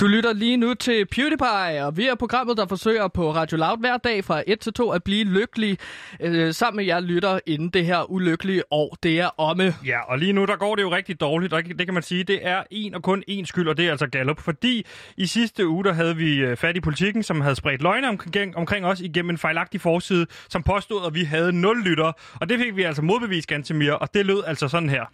[0.01, 3.79] Du lytter lige nu til PewDiePie, og vi er programmet, der forsøger på Radio Loud
[3.81, 5.79] hver dag fra 1 til 2 at blive lykkelig
[6.21, 9.75] øh, sammen med jer lytter, inden det her ulykkelige år, det er omme.
[9.87, 12.25] Ja, og lige nu, der går det jo rigtig dårligt, og det kan man sige,
[12.25, 15.69] det er en og kun én skyld, og det er altså Gallup, fordi i sidste
[15.69, 19.01] uge, der havde vi øh, fat i politikken, som havde spredt løgne omkring, omkring os
[19.01, 22.83] igennem en fejlagtig forside, som påstod, at vi havde nul lytter, og det fik vi
[22.83, 25.05] altså modbevist, Gantemir, og det lød altså sådan her.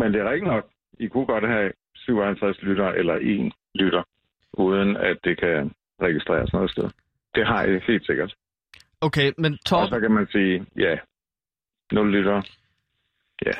[0.00, 0.64] Men det er ikke nok.
[1.00, 4.02] I kunne godt have 57 lytter eller en lytter,
[4.52, 6.88] uden at det kan registreres noget sted.
[7.34, 8.34] Det har I helt sikkert.
[9.00, 10.96] Okay, men Og Torben, så kan man sige, ja,
[11.92, 12.42] 0 lytter.
[13.46, 13.56] Ja,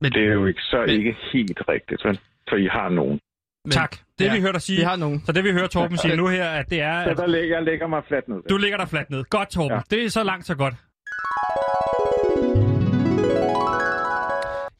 [0.00, 2.20] men, det er jo ikke, så Men- ikke helt rigtigt, vel?
[2.48, 3.20] For I har nogen.
[3.64, 3.96] men, tak.
[4.18, 4.76] Det ja, vi hørte dig sige.
[4.76, 5.20] Vi har nogen.
[5.26, 7.56] Så det vi hører Torben sige nu her, at det er, Så at der lægger,
[7.56, 8.42] jeg lægger mig fladt ned.
[8.50, 9.24] du ligger der fladt ned.
[9.24, 9.76] Godt, Torben.
[9.76, 9.96] Ja.
[9.96, 10.74] Det er så langt, så godt.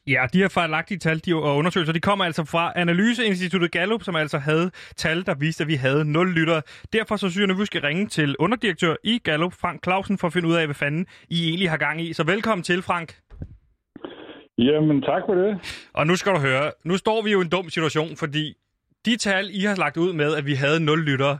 [0.07, 4.15] Ja, de her fejlagtige tal de, og undersøgelser, de kommer altså fra Analyseinstituttet Gallup, som
[4.15, 6.61] altså havde tal, der viste, at vi havde 0 lyttere.
[6.93, 10.27] Derfor så synes jeg, at vi skal ringe til underdirektør i Gallup, Frank Clausen, for
[10.27, 12.13] at finde ud af, hvad fanden I egentlig har gang i.
[12.13, 13.15] Så velkommen til, Frank.
[14.57, 15.79] Jamen, tak for det.
[15.93, 18.53] Og nu skal du høre, nu står vi jo i en dum situation, fordi
[19.05, 21.37] de tal, I har lagt ud med, at vi havde 0 lyttere,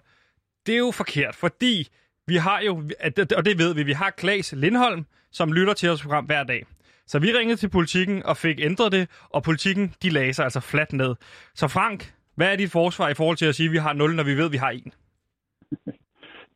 [0.66, 1.88] det er jo forkert, fordi
[2.28, 2.84] vi har jo,
[3.38, 6.66] og det ved vi, vi har Klaas Lindholm, som lytter til vores program hver dag.
[7.08, 10.60] Så vi ringede til politikken og fik ændret det, og politikken, de lagde sig altså
[10.60, 11.16] fladt ned.
[11.56, 14.16] Så Frank, hvad er dit forsvar i forhold til at sige, at vi har 0,
[14.16, 14.94] når vi ved, at vi har 1?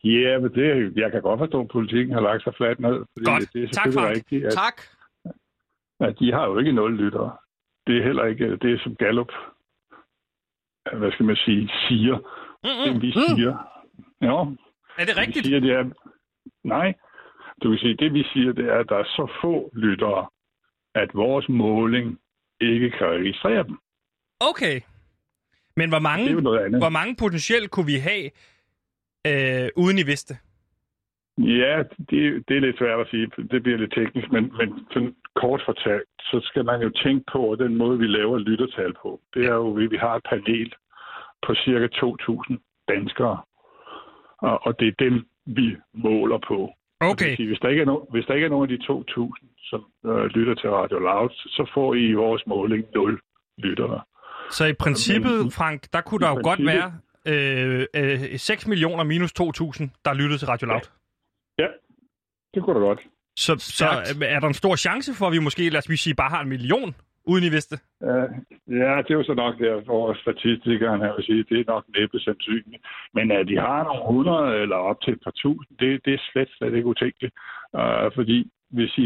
[0.04, 2.98] Ja, men det, jeg kan godt forstå, at politikken har lagt sig fladt ned.
[3.14, 3.54] Fordi Godt.
[3.54, 4.16] Det er Tak, Frank.
[4.16, 4.82] rigtigt, at, Tak.
[6.00, 7.38] at de har jo ikke nul lyttere.
[7.88, 9.32] Det er heller ikke det, er som Gallup,
[10.98, 12.18] hvad skal man sige, siger.
[12.64, 12.94] Mm-mm.
[12.94, 13.54] Det vi siger.
[14.22, 14.38] Jo,
[15.00, 15.46] Er det vi rigtigt?
[15.46, 15.84] siger, det er...
[16.64, 16.94] Nej,
[17.64, 20.28] du vil sige, det vi siger, det er, at der er så få lyttere,
[21.04, 22.20] at vores måling
[22.62, 23.78] ikke kan registrere dem.
[24.40, 24.82] Okay.
[25.76, 26.34] Men hvor mange,
[26.78, 28.26] hvor mange potentielt kunne vi have,
[29.28, 30.34] øh, uden I vidste?
[31.38, 33.28] Ja, det, det er lidt svært at sige.
[33.52, 37.56] Det bliver lidt teknisk, men, men sådan kort fortalt, så skal man jo tænke på,
[37.60, 40.74] den måde, vi laver lyttertal på, det er jo, at vi har et panel
[41.46, 42.58] på cirka 2.000
[42.88, 43.38] danskere,
[44.38, 46.74] og, og det er dem, vi måler på.
[47.02, 47.36] Okay.
[47.36, 49.86] sige, hvis, der ikke er no, hvis der ikke er nogen af de 2.000, som
[50.06, 53.20] øh, lytter til Radio Loud, så får I i vores måling 0
[53.58, 54.02] lyttere.
[54.52, 56.94] Så i princippet, Men- Frank, der kunne der jo godt være
[57.28, 57.86] øh,
[58.34, 60.82] øh, 6 millioner minus 2.000, der lyttede til Radio Loud.
[61.60, 61.68] Ja,
[62.54, 63.00] det kunne da godt.
[63.38, 64.24] Så, så Stærkt.
[64.24, 66.42] øh, er der en stor chance for, at vi måske, lad os sige, bare har
[66.42, 66.96] en million,
[67.32, 67.76] uden I vidste?
[68.10, 68.30] Uh,
[68.82, 71.84] ja, det er jo så nok der, hvor statistikeren her vil sige, det er nok
[71.98, 72.84] næppe sandsynligt.
[73.14, 76.22] Men at de har nogle 100 eller op til et par tusind, det, det er
[76.32, 77.34] slet, slet ikke utænkeligt.
[77.80, 79.06] Uh, fordi hvis I,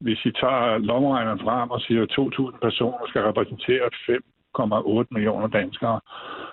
[0.00, 6.00] hvis I tager lommeregneren frem og siger, at 2.000 personer skal repræsentere 5,8 millioner danskere,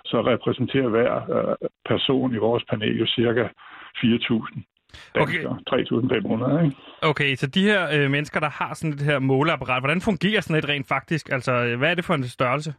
[0.04, 3.48] så repræsenterer hver uh, person i vores panel jo cirka
[3.96, 4.79] 4.000
[5.14, 5.58] danskere.
[5.70, 6.76] 3.500, ikke?
[7.02, 10.58] Okay, så de her øh, mennesker, der har sådan et her måleapparat, hvordan fungerer sådan
[10.62, 11.32] et rent faktisk?
[11.32, 12.74] Altså, øh, hvad er det for en størrelse?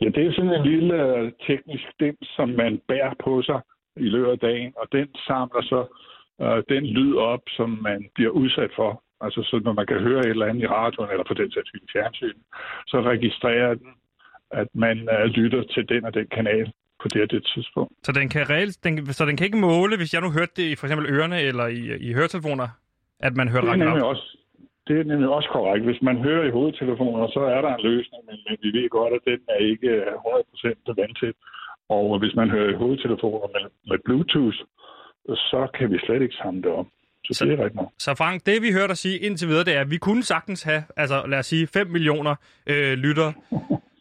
[0.00, 3.60] Ja, det er sådan en lille øh, teknisk dims, som man bærer på sig
[3.96, 5.80] i løbet af dagen, og den samler så
[6.42, 9.02] øh, den lyd op, som man bliver udsat for.
[9.20, 11.68] Altså, så når man kan høre et eller andet i radioen, eller på den sags
[11.68, 12.38] skyld i fjernsyn,
[12.86, 13.92] så registrerer den,
[14.50, 16.72] at man øh, lytter til den og den kanal
[17.04, 17.92] på det og det tidspunkt.
[18.06, 20.66] Så den kan reelt, den, så den kan ikke måle, hvis jeg nu hørte det
[20.72, 22.68] i for eksempel ørerne eller i, i høretelefoner,
[23.26, 24.10] at man hørte Det Radio nemlig Loud?
[24.12, 24.26] også,
[24.88, 25.84] det er nemlig også korrekt.
[25.90, 29.12] Hvis man hører i hovedtelefoner, så er der en løsning, men, men vi ved godt,
[29.18, 31.36] at den er ikke øh, 100% vandtæt.
[31.88, 34.58] Og hvis man hører i hovedtelefoner med, med Bluetooth,
[35.50, 36.86] så kan vi slet ikke samle det op.
[37.26, 37.90] Så, Så- det er rigtigt nok.
[37.98, 40.62] Så Frank, det vi hørte dig sige indtil videre, det er, at vi kunne sagtens
[40.62, 42.34] have, altså lad os sige, 5 millioner
[42.66, 43.32] øh, lyttere.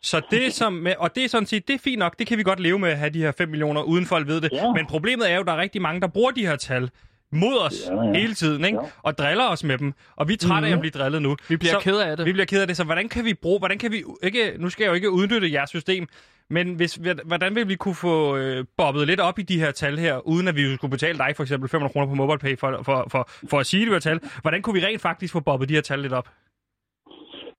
[0.04, 2.38] Så det som, med, og det er sådan set, det er fint nok, det kan
[2.38, 4.50] vi godt leve med at have de her 5 millioner, uden folk ved det.
[4.54, 4.72] Ja.
[4.72, 6.90] Men problemet er jo, at der er rigtig mange, der bruger de her tal
[7.32, 8.14] mod os Ja, ja.
[8.14, 8.80] hele tiden, ikke?
[8.82, 8.88] Ja.
[9.04, 9.94] Og driller os med dem.
[10.16, 11.38] Og vi er trætte af at blive drillet nu.
[11.50, 12.26] Vi bliver så, ked af det.
[12.26, 14.70] Vi bliver ked af det, så hvordan kan vi bruge, hvordan kan vi ikke, nu
[14.70, 16.08] skal jeg jo ikke udnytte jeres system,
[16.50, 19.98] men hvis, hvordan vil vi kunne få øh, bobbet lidt op i de her tal
[20.00, 23.08] her, uden at vi skulle betale dig for eksempel 500 kroner på MobilePay for, for,
[23.12, 24.20] for, for at sige de her tal?
[24.42, 26.30] Hvordan kunne vi rent faktisk få bobbet de her tal lidt op?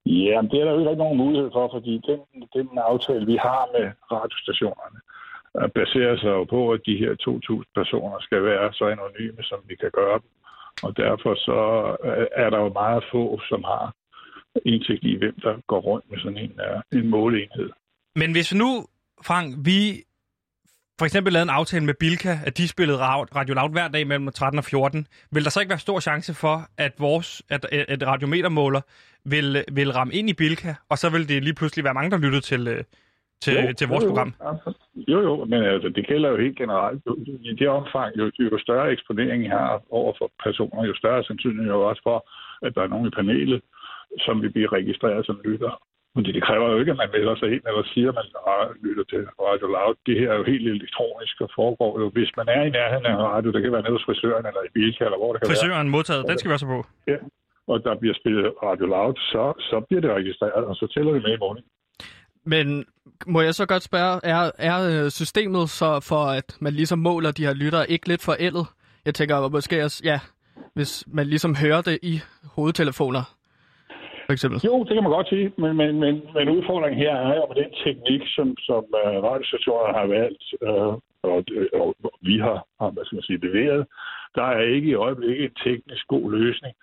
[0.07, 2.21] Ja, men det er der jo ikke rigtig nogen mulighed for, fordi den,
[2.57, 4.99] den aftale, vi har med radiostationerne,
[5.59, 9.59] øh, baserer sig jo på, at de her 2.000 personer skal være så anonyme, som
[9.69, 10.31] vi kan gøre dem.
[10.83, 11.61] Og derfor så
[12.09, 13.95] øh, er der jo meget få, som har
[14.65, 17.71] indsigt i, hvem der går rundt med sådan en, øh, en måleenhed.
[18.17, 18.71] Men hvis nu,
[19.29, 19.81] Frank, vi
[20.99, 24.07] for eksempel lavede en aftale med Bilka, at de spillede ra- Radio Loud hver dag
[24.07, 27.65] mellem 13 og 14, vil der så ikke være stor chance for, at vores at,
[27.73, 28.81] at radiometermåler
[29.25, 32.19] vil, vil ramme ind i Bilka, og så vil det lige pludselig være mange, der
[32.19, 32.85] lyttede til, øh,
[33.45, 34.35] til, jo, til vores jo, program?
[35.13, 37.03] Jo, jo, men altså, det gælder jo helt generelt.
[37.51, 41.73] I det omfang, jo, jo større eksponering I har over for personer, jo større sandsynlighed
[41.73, 42.19] jo også for,
[42.67, 43.61] at der er nogen i panelet,
[44.25, 45.73] som vil blive registreret som lytter.
[46.15, 48.27] Men det kræver jo ikke, at man melder sig ind eller siger, at man
[48.87, 49.95] lytter til Radio Loud.
[50.07, 52.07] Det her er jo helt elektronisk og foregår jo.
[52.17, 54.71] Hvis man er i nærheden af radio, det kan være nede hos frisøren eller i
[54.75, 56.79] Bilka, eller hvor det kan være, Frisøren modtaget, den skal vi også på.
[57.71, 61.23] og der bliver spillet Radio Loud, så, så bliver det registreret, og så tæller det
[61.23, 61.65] med i morgen.
[62.47, 62.85] Men
[63.27, 67.31] må jeg så godt spørge, er, er øh, systemet så for, at man ligesom måler
[67.31, 68.67] de her lyttere, ikke lidt forældet?
[69.05, 70.21] Jeg tænker måske også, ja,
[70.75, 72.21] hvis man ligesom hører det i
[72.57, 73.35] hovedtelefoner,
[74.27, 74.59] for eksempel.
[74.69, 77.59] Jo, det kan man godt sige, men, men, men, men udfordringen her er jo med
[77.63, 80.95] den teknik, som, som øh, uh, radiostationerne har valgt, uh,
[81.33, 81.41] og,
[81.81, 83.87] og, og vi har, har hvad skal man sige, leveret.
[84.35, 86.75] Der er ikke i øjeblikket en teknisk god løsning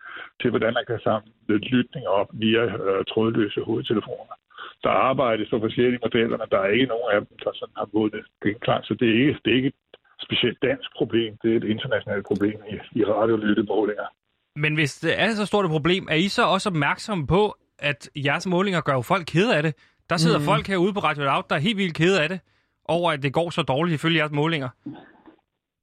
[0.41, 4.35] til, hvordan man kan samle lytning op via uh, trådløse hovedtelefoner.
[4.83, 7.89] Der arbejdes på forskellige modeller, men der er ikke nogen af dem, der sådan har
[7.93, 9.79] vundet genklang, så det er ikke, det er ikke et
[10.25, 14.07] specielt dansk problem, det er et internationalt problem i, i radiolyttemålinger.
[14.55, 18.09] Men hvis det er så stort et problem, er I så også opmærksomme på, at
[18.15, 19.75] jeres målinger gør jo folk kede af det?
[20.09, 20.45] Der sidder mm.
[20.45, 22.39] folk herude på Radio Loud, der er helt vildt kede af det,
[22.85, 24.69] over at det går så dårligt ifølge jeres målinger.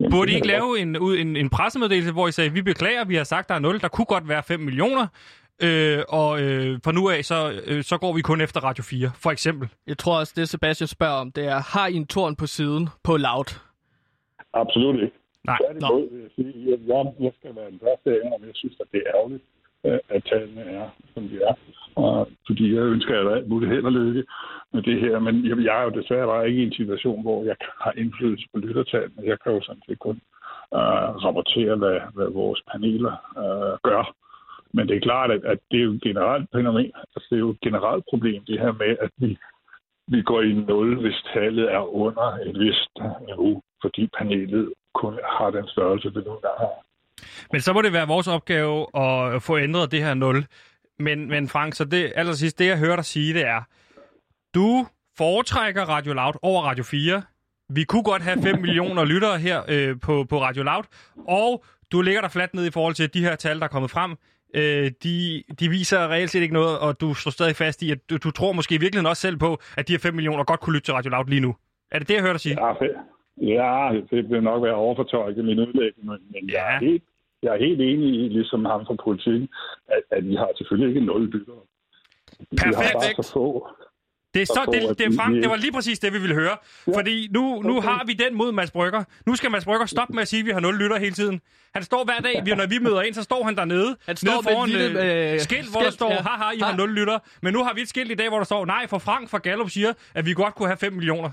[0.01, 3.15] Jamen, Burde I ikke lave en, en, en pressemeddelelse, hvor I sagde, vi beklager, vi
[3.15, 5.07] har sagt, der er 0, der kunne godt være 5 millioner,
[5.63, 9.11] øh, og øh, fra nu af, så, øh, så går vi kun efter Radio 4,
[9.15, 9.69] for eksempel.
[9.87, 12.89] Jeg tror også, det Sebastian spørger om, det er, har I en torn på siden
[13.05, 13.61] på loud?
[14.55, 15.18] Absolut ikke.
[15.49, 15.59] Nej.
[15.61, 18.77] Tværtimod vil jeg sige, at jeg, jeg skal være den første af om jeg synes,
[18.81, 19.45] at det er ærgerligt,
[19.87, 21.55] øh, at tallene er, som de er.
[22.03, 24.25] Og, fordi jeg ønsker at alt muligt held og lykke
[24.73, 25.19] med det her.
[25.19, 28.47] Men jeg, jeg er jo desværre bare ikke i en situation, hvor jeg har indflydelse
[28.53, 29.29] på lyttertallene.
[29.31, 30.21] Jeg kan jo sådan set kun
[30.75, 34.15] øh, rapportere, hvad, hvad vores paneler øh, gør.
[34.73, 36.93] Men det er klart, at, at det er jo et generelt fænomen.
[36.95, 39.39] Altså, det er jo et generelt problem, det her med, at vi,
[40.07, 42.95] vi går i nul, hvis tallet er under et vist
[43.27, 46.75] niveau, fordi panelet kun har den størrelse, det nu engang har.
[47.53, 50.47] Men så må det være vores opgave at få ændret det her 0.
[50.99, 53.63] Men, men Frank, så det, allersidst, det jeg hører dig sige, det er,
[54.55, 54.87] du
[55.19, 57.23] foretrækker Radio Loud over Radio 4.
[57.71, 60.83] Vi kunne godt have 5 millioner lyttere her øh, på, på Radio Loud,
[61.29, 63.91] og du ligger der fladt ned i forhold til de her tal, der er kommet
[63.91, 64.17] frem.
[64.55, 68.11] Øh, de, de viser reelt set ikke noget, og du står stadig fast i, at
[68.11, 70.61] du, du tror måske i virkeligheden også selv på, at de her 5 millioner godt
[70.61, 71.57] kunne lytte til Radio Loud lige nu.
[71.91, 72.57] Er det det, jeg hører dig sige?
[72.67, 72.73] Ja,
[73.41, 76.65] ja det vil nok være overfortolket min udlægning, men, men Ja.
[76.65, 77.03] jeg, er helt,
[77.43, 79.49] jeg er helt enig i, ligesom ham fra politikken,
[79.89, 81.57] at, at vi har selvfølgelig ikke nul lyttere.
[82.51, 82.93] Vi har Perfekt.
[82.95, 83.69] bare så få.
[84.35, 86.57] Det er, så, det, det, er vi- det var lige præcis det, vi ville høre.
[86.87, 86.93] Ja.
[86.99, 87.89] Fordi nu, nu Okay.
[87.89, 89.05] har vi den mod Mads Brygger.
[89.27, 91.41] Nu skal Mads Brygger stoppe med at sige, at vi har nul lytter hele tiden.
[91.75, 93.97] Han står hver dag, vi, når vi møder ind, så står han dernede.
[94.07, 96.23] Han står nede med et foran lille, øh, øh, skilt, hvor der skilt, står, ja.
[96.23, 96.77] haha, I har Ha.
[96.77, 97.19] nul lytter.
[97.43, 99.39] Men nu har vi et skilt i dag, hvor der står, nej, for Frank fra
[99.39, 101.31] Gallup siger, at vi godt kunne have 5 millioner.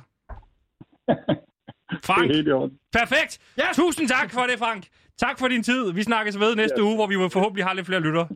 [1.96, 2.80] Det Frank, er helt i orden.
[2.94, 3.40] perfekt.
[3.58, 3.68] Ja.
[3.76, 4.88] Tusind tak for det, Frank.
[5.18, 5.92] Tak for din tid.
[5.92, 6.84] Vi snakkes ved næste Ja.
[6.84, 8.28] uge, hvor vi forhåbentlig har lidt flere lytter.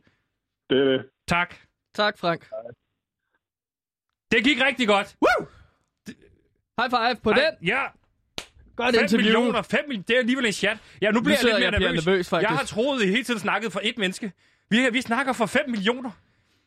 [0.70, 1.06] Det er det.
[1.28, 1.56] Tak.
[1.96, 2.48] Tak, Frank.
[4.32, 5.16] Det gik rigtig godt.
[5.22, 5.48] Woo!
[6.82, 7.68] High five på Ej, den.
[7.68, 7.82] Ja,
[8.76, 9.24] Godt 5 interview.
[9.26, 10.78] millioner, 5 millioner, det er alligevel en chat.
[11.02, 12.06] Ja, nu bliver jeg sidder lidt mere jeg nervøs.
[12.06, 12.50] nervøs, faktisk.
[12.50, 14.32] Jeg har troet, at I hele tiden snakket for et menneske.
[14.70, 16.12] Vi, vi snakker for 5 millioner.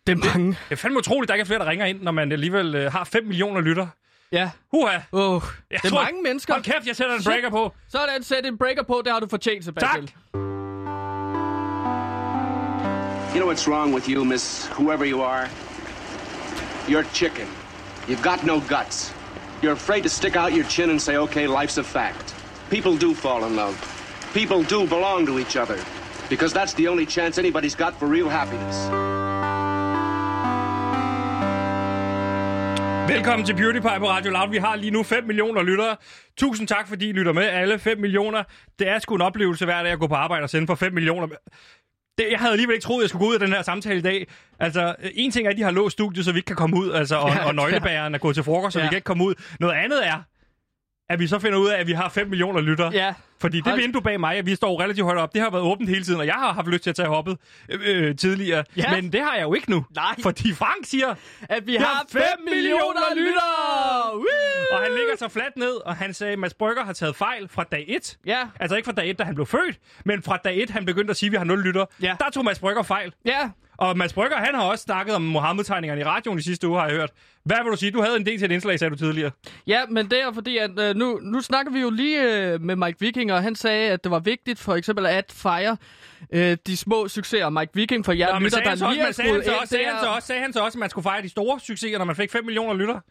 [0.06, 0.48] Det er mange.
[0.48, 2.74] Det er fandme utroligt, at der ikke er flere, der ringer ind, når man alligevel
[2.74, 3.86] øh, har 5 millioner lytter.
[4.32, 4.50] Ja.
[4.72, 4.96] Uha.
[5.12, 6.52] Oh, Jeg det er tror- mange mennesker.
[6.54, 7.30] Hold kæft, jeg sætter en Shit.
[7.32, 7.72] breaker på.
[7.88, 9.02] Sådan, sæt en breaker på.
[9.04, 10.06] Det har du fortjent, Sebastian.
[10.06, 10.14] Tak.
[13.34, 15.48] You know what's wrong with you, miss whoever you are?
[16.88, 17.46] You're chicken.
[18.08, 19.14] You've got no guts.
[19.62, 22.34] You're afraid to stick out your chin and say, okay, life's a fact.
[22.70, 23.74] People do fall in love.
[24.34, 25.78] People do belong to each other.
[26.28, 28.88] Because that's the only chance anybody's got for real happiness.
[33.08, 34.50] Velkommen til Beauty Pie på Radio Loud.
[34.50, 35.96] Vi har lige nu 5 millioner lyttere.
[36.38, 37.42] Tusind tak, fordi I lytter med.
[37.42, 38.42] Alle 5 millioner.
[38.78, 40.92] Det er sgu en oplevelse hver dag at gå på arbejde og sende for 5
[40.94, 41.26] millioner.
[42.18, 43.98] Det, jeg havde alligevel ikke troet, at jeg skulle gå ud af den her samtale
[43.98, 44.26] i dag.
[44.60, 46.92] Altså, en ting er, at de har låst studiet, så vi ikke kan komme ud,
[46.92, 48.84] altså, og, Ja, og nøglebæreren er gået til frokost, så Ja.
[48.84, 49.34] vi kan ikke komme ud.
[49.60, 50.22] Noget andet er,
[51.08, 52.90] at vi så finder ud af, at vi har 5 millioner lyttere.
[52.92, 53.14] Ja.
[53.40, 55.62] Fordi det Hold- vindue bag mig, at vi står relativt højt op, det har været
[55.64, 57.38] åbent hele tiden, og jeg har haft lyst til at tage hoppet
[57.68, 58.64] øh, øh, tidligere.
[58.76, 58.94] Ja.
[59.00, 59.84] Men det har jeg jo ikke nu.
[59.94, 60.14] Nej.
[60.22, 64.14] Fordi Frank siger, At vi har har fem 5 millioner lyttere!
[64.14, 64.22] Woo!
[64.72, 67.48] og han ligger så fladt ned, og han sagde, at Mads Brygger har taget fejl
[67.48, 68.18] fra dag 1.
[68.26, 68.38] Ja.
[68.60, 71.10] Altså ikke fra dag 1, da han blev født, men fra dag 1, han begyndte
[71.10, 71.84] at sige, at vi har 0 lytter.
[72.02, 72.16] Ja.
[72.20, 73.12] Der tog Mads Brygger fejl.
[73.24, 73.50] Ja.
[73.82, 76.86] Og Mads Brygger, han har også snakket om Mohammed-tegningerne i radioen i sidste uge, har
[76.86, 77.10] jeg hørt.
[77.44, 77.90] Hvad vil du sige?
[77.90, 79.30] Du havde en del til et indslag, sagde du tidligere.
[79.66, 82.76] Ja, men det er fordi, at øh, nu, nu snakker vi jo lige øh, med
[82.76, 85.76] Mike Viking, og han sagde, at det var vigtigt for eksempel at fejre
[86.32, 87.48] øh, de små succeser.
[87.48, 89.84] Mike Viking, for jer Nå, lytter, der også, lige er sagde han så også, sagde
[89.86, 92.04] han så også, sagde han så også, at man skulle fejre de store succeser, når
[92.04, 92.94] man fik 5 millioner lytter?
[92.94, 93.04] Det,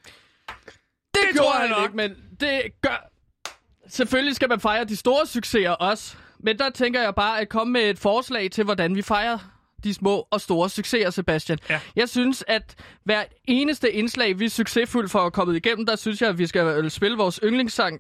[1.13, 1.83] Det gjorde han nok.
[1.83, 3.07] ikke, men det gør...
[3.87, 6.15] Selvfølgelig skal man fejre de store succeser også.
[6.39, 9.37] Men der tænker jeg bare at komme med et forslag til, hvordan vi fejrer
[9.83, 11.59] de små og store succeser, Sebastian.
[11.69, 11.79] Ja.
[11.95, 16.21] Jeg synes, at hver eneste indslag, vi er succesfulde for at komme igennem, der synes
[16.21, 17.99] jeg, at vi skal øh, spille vores yndlingssang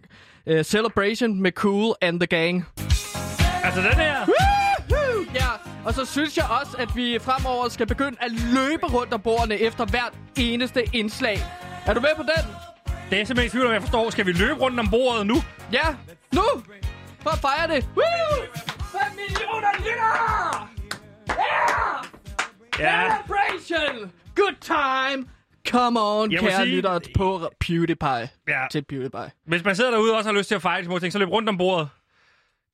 [0.51, 2.65] uh, Celebration med Cool and the Gang.
[3.63, 4.15] Altså den her...
[4.27, 5.25] Woohoo!
[5.35, 5.49] Ja,
[5.85, 9.55] og så synes jeg også, at vi fremover skal begynde at løbe rundt om bordene
[9.57, 11.37] efter hvert eneste indslag.
[11.85, 12.45] Er du med på den?
[13.09, 14.09] Det er simpelthen i tvivl, om jeg forstår.
[14.09, 15.35] Skal vi løbe rundt om bordet nu?
[15.73, 15.95] Ja,
[16.33, 16.43] nu!
[17.23, 17.85] For at fejre det.
[17.97, 18.61] Woo!
[18.91, 20.80] 5 millioner lyttere!
[22.79, 22.79] Yeah!
[22.79, 23.15] Ja.
[23.15, 24.11] Celebration!
[24.35, 25.27] Good time!
[25.69, 28.29] Come on, Jeg kære sige- lyttere på PewDiePie.
[28.47, 28.61] Ja.
[28.71, 29.31] Til PewDiePie.
[29.47, 31.19] Hvis man sidder derude og også har lyst til at fejre de små ting, så
[31.19, 31.89] løb rundt om bordet.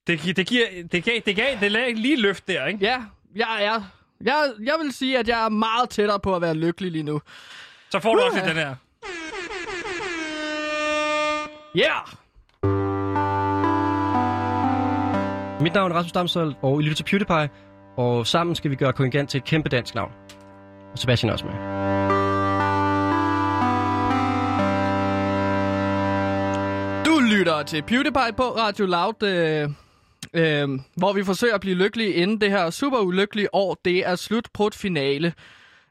[0.07, 0.65] Det, gi- det giver...
[0.91, 2.79] Det gav, det gav, det lagde lige løft der, ikke?
[2.85, 3.01] Ja,
[3.35, 3.81] jeg er...
[4.23, 7.21] Jeg, jeg vil sige, at jeg er meget tættere på at være lykkelig lige nu.
[7.89, 8.45] Så får du også Uha.
[8.45, 8.75] lidt den her.
[11.75, 12.07] Yeah!
[15.61, 17.49] Mit navn er Rasmus Damshold, og I lytter til PewDiePie,
[17.97, 20.11] og sammen skal vi gøre Kongigant til et kæmpe dansk navn.
[20.91, 21.53] Og Sebastian er også med.
[27.05, 29.69] Du lytter til PewDiePie på Radio Loud, øh,
[30.33, 33.77] øh, hvor vi forsøger at blive lykkelige inden det her super ulykkelige år.
[33.85, 35.33] Det er slut på et finale.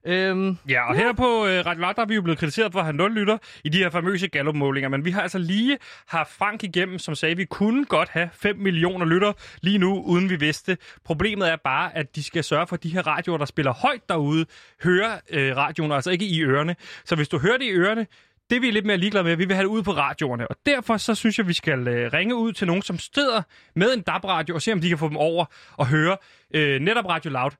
[0.06, 2.78] Øhm, Ja, og her på øh, Radio Loud, der er vi jo blevet kritiseret for
[2.78, 6.32] at have nul lytter i de her famøse Gallup-målinger, men vi har altså lige haft
[6.32, 10.30] Frank igennem, som sagde, at vi kunne godt have 5 millioner lytter lige nu, uden
[10.30, 10.76] vi vidste.
[11.04, 14.08] Problemet er bare, at de skal sørge for, at de her radioer, der spiller højt
[14.08, 14.46] derude,
[14.82, 16.76] hører øh, radioen, altså ikke i ørerne.
[17.04, 18.06] Så hvis du hører det i ørerne,
[18.50, 19.36] det er vi lidt mere ligeglade med.
[19.36, 22.12] Vi vil have det ud på radioerne, og derfor så synes jeg, vi skal øh,
[22.12, 23.42] ringe ud til nogen, som steder
[23.74, 25.44] med en DAB-radio, og se om de kan få dem over
[25.76, 26.16] og høre
[26.54, 27.50] øh, netop Radio Loud.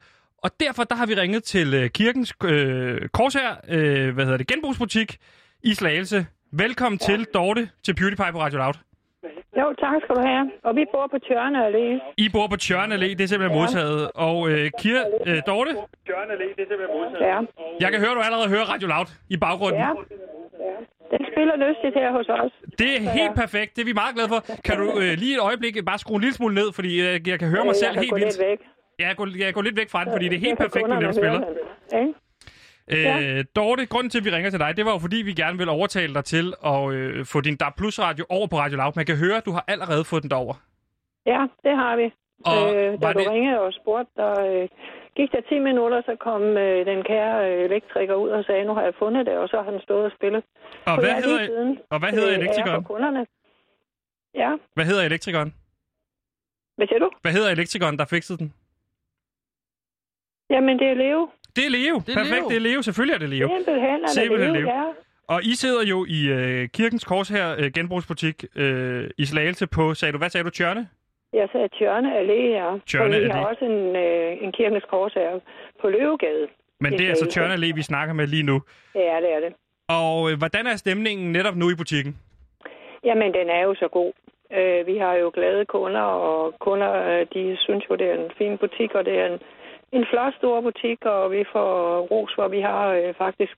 [0.42, 4.46] Og derfor der har vi ringet til øh, kirkens øh, korsher, øh, hvad hedder det,
[4.46, 5.16] genbrugsbutik
[5.62, 6.26] i Slagelse.
[6.52, 7.06] Velkommen ja.
[7.08, 8.74] til, Dorte, til PewDiePie på Radio Loud.
[9.60, 10.44] Jo, tak skal du have.
[10.64, 12.14] Og vi bor på Tjørne Allé.
[12.16, 13.62] I bor på Tjørne Allé, det er simpelthen Ja.
[13.62, 14.10] modtaget.
[14.14, 15.72] Og øh, Kir, øh, Dorte,
[17.20, 17.38] Ja.
[17.80, 19.80] jeg kan høre, du allerede hører Radio Loud i baggrunden.
[19.80, 19.90] ja.
[21.10, 22.52] Den spiller lystigt her hos os.
[22.78, 24.40] Det er helt perfekt, det er vi meget glade for.
[24.64, 27.38] Kan du øh, lige et øjeblik bare skrue en lille smule ned, fordi øh, jeg
[27.38, 28.38] kan høre mig Øh, selv jeg kan helt vildt.
[28.38, 28.60] lidt væk.
[28.98, 31.02] Ja, jeg går, jeg går lidt væk fra den, fordi det er helt perfekt, det,
[31.02, 31.40] du spiller.
[32.00, 32.14] ikke?
[33.38, 35.58] Øh, Dorte, grunden til, at vi ringer til dig, det var jo fordi, vi gerne
[35.58, 38.92] vil overtale dig til at øh, få din DAB Plus radio over på Radio Loud.
[38.96, 40.54] Man kan høre, at du har allerede fået den derover.
[41.26, 42.06] Ja, det har vi.
[42.44, 44.68] Og øh, da du det- ringede og spurgte, der øh,
[45.16, 48.74] gik der 10 minutter, så kom øh, den kære øh, elektriker ud og sagde, nu
[48.74, 50.42] har jeg fundet det, og så har han stået og spillet.
[50.86, 51.78] Og på hvad hedder, siden.
[51.90, 52.84] og hvad hedder ære elektrikeren?
[52.84, 53.26] Kunderne.
[54.34, 55.54] Ja, Hvad hedder elektrikeren?
[56.76, 57.10] hvad siger du?
[57.22, 58.52] Hvad hedder elektrikeren, der fikset den?
[60.50, 61.28] Jamen, det er Leo.
[61.56, 61.96] Det er Leo.
[62.06, 62.48] Det er Perfekt, Leo.
[62.48, 62.82] det er Leo.
[62.82, 63.48] Selvfølgelig er det Leo.
[63.48, 64.68] Simpelthen er det Simpelthen Leo, Leo.
[64.76, 64.84] ja.
[65.28, 69.94] Og I sidder jo i øh, Kirkens Kors her, øh, genbrugsbutik øh, i Slagelse på,
[69.94, 70.88] sagde du, hvad sagde du, Tjørne?
[71.32, 72.78] Jeg sagde Tjørne Allé, ja.
[72.86, 73.32] Tjørne og vi Allé.
[73.32, 75.40] har også en, øh, en kirkens kors her
[75.80, 76.46] på Løvegade.
[76.80, 77.26] Men Det det er altså.
[77.26, 78.60] Tjørne Allé, vi snakker med lige nu.
[78.94, 79.52] Ja, det er det.
[79.88, 82.16] Og øh, hvordan er stemningen netop nu i butikken?
[83.04, 84.12] Jamen, den er jo så god.
[84.58, 88.30] Øh, vi har jo glade kunder, og kunder, øh, de synes jo, det er en
[88.38, 89.38] fin butik, og det er en,
[89.96, 91.70] en flot stor butik, og vi får
[92.12, 93.54] ros, hvor vi har øh, faktisk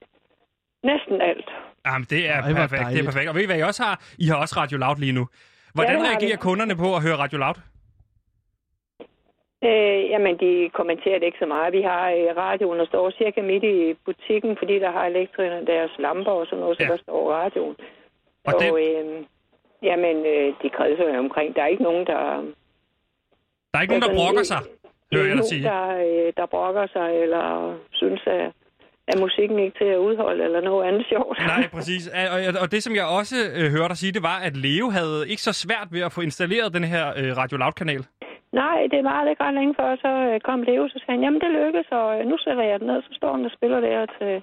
[0.90, 1.48] næsten alt.
[1.86, 2.82] Jamen, det er Ej, perfekt.
[2.92, 3.28] Det er perfekt.
[3.28, 3.94] Og ved I, hvad I også har?
[4.18, 5.24] I har også Radio Loud lige nu.
[5.74, 6.46] Hvordan har reagerer vi.
[6.48, 7.58] kunderne på at høre Radio Loud?
[9.68, 11.72] Øh, jamen, de kommenterer det ikke så meget.
[11.78, 15.90] Vi har øh, radioen, der står cirka midt i butikken, fordi der har elektrikerne deres
[15.98, 16.88] lamper og sådan noget, så Ja.
[16.92, 17.76] der står radioen.
[18.46, 19.24] Og Og, det- øh,
[19.82, 21.56] jamen, øh, de kredser omkring.
[21.56, 22.20] Der er ikke nogen, der...
[23.70, 24.60] Der er ikke nogen, der Altså, brokker øh, sig,
[25.12, 25.84] jeg dig nogen, der,
[26.26, 27.44] øh, der brokker sig, eller
[27.92, 28.46] synes, at,
[29.10, 31.38] at musikken ikke til at udholde, eller noget andet sjovt.
[31.38, 32.08] Nej, præcis.
[32.34, 35.18] Og, og- det, som jeg også øh, hørte dig sige, det var, at Leo havde
[35.28, 38.04] ikke så svært ved at få installeret den her øh, Radio Loud-kanal.
[38.52, 41.40] Nej, det var ikke ret længe før, så øh, kom Leo, så sagde han, jamen
[41.40, 44.06] det lykkedes, og øh, nu sætter jeg den ned, så står den og spiller der
[44.18, 44.34] til,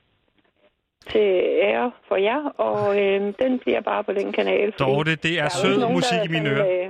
[1.11, 1.27] til
[1.69, 4.71] ære for jer, og øh, den bliver bare på den kanal.
[4.79, 6.67] Dorte, det er sød musik i mine ører.
[6.67, 6.89] øh,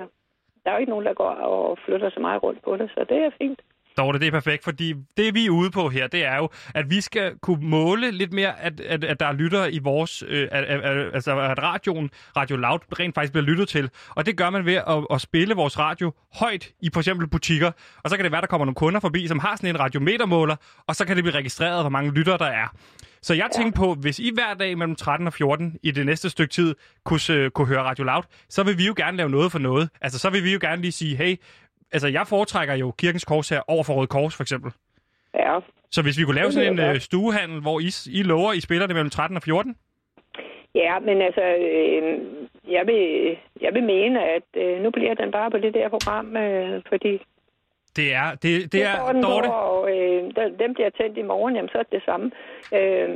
[0.65, 3.05] der er jo ikke nogen, der går og flytter så meget rundt på det, så
[3.09, 3.59] det er fint.
[3.97, 6.89] Dorte, det er perfekt, fordi det vi er ude på her, det er jo, at
[6.89, 10.47] vi skal kunne måle lidt mere, at, at, at der er lyttere i vores, øh,
[10.51, 13.89] at, at, altså at radioen, Radio Loud, rent faktisk bliver lyttet til.
[14.09, 17.71] Og det gør man ved at, at spille vores radio højt i for eksempel butikker.
[18.03, 20.55] Og så kan det være, der kommer nogle kunder forbi, som har sådan en radiometermåler,
[20.87, 22.67] og så kan det blive registreret, hvor mange lyttere der er.
[23.27, 26.29] Så jeg tænkte på, hvis I hver dag mellem 13 og 14 i det næste
[26.29, 29.59] stykke tid kunne, kunne høre Radio Loud, så vil vi jo gerne lave noget for
[29.59, 29.89] noget.
[30.01, 31.35] Altså, så vil vi jo gerne lige sige, hey,
[31.91, 34.71] altså jeg foretrækker jo Kirkens Kors her over for Røde Kors, for eksempel.
[35.35, 35.59] Ja,
[35.91, 38.87] Så hvis vi kunne lave sådan en øh, stuehandel, hvor I, I lover, I spiller
[38.87, 39.75] det mellem 13 og 14?
[40.75, 42.19] ja men altså, øh,
[42.75, 43.03] jeg, vil,
[43.61, 47.21] jeg vil mene, at øh, nu bliver den bare på det der program, øh, fordi
[47.95, 49.49] Det er, det, det står er Dorte.
[49.49, 50.23] Og øh,
[50.59, 52.31] den bliver tændt i morgen, jamen så er det det samme.
[52.73, 53.09] Øh,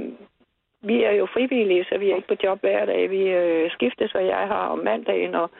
[0.81, 3.09] vi er jo frivillige, så vi er ikke på job hver dag.
[3.09, 5.51] Vi øh, skiftes, og jeg har om mandagen, og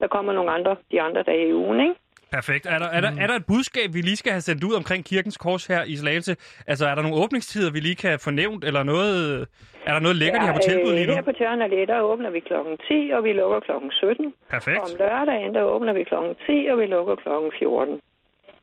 [0.00, 1.94] der kommer nogle andre de andre dage i ugen, ikke?
[2.38, 2.66] Perfekt.
[2.66, 5.04] Er der, er, der, er der et budskab, vi lige skal have sendt ud omkring
[5.04, 6.36] Kirkens Kors her i Slagelse?
[6.66, 9.46] Altså, er der nogle åbningstider, vi lige kan få nævnt, eller noget...
[9.86, 11.12] Er der noget lækkert, ja, de har på tilbud lige nu?
[11.12, 14.34] øh, Her på Tjørn Allé, der åbner vi klokken 10, og vi lukker klokken 17.
[14.50, 14.78] Perfekt.
[14.78, 18.00] Om lørdagen, der åbner vi klokken 10, og vi lukker klokken 14.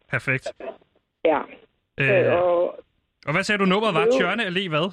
[0.09, 0.53] Perfekt.
[1.25, 1.39] Ja.
[1.99, 2.79] Øh, Øh, og
[3.25, 4.07] og hvad sagde du, nummeret var?
[4.19, 4.91] Tjørne Allé hvad?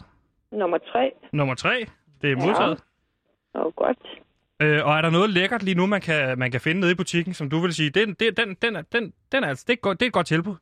[0.52, 1.87] nummer 3, Nummer 3.
[2.22, 2.83] Det er modtaget.
[3.55, 3.98] og godt.
[4.62, 6.94] Øh, og er der noget lækkert lige nu, man kan, man kan finde nede i
[6.94, 9.76] butikken, som du vil sige, den, den, den, den, den, den er, altså, det, er
[9.76, 10.55] et godt, det er et godt tilbud?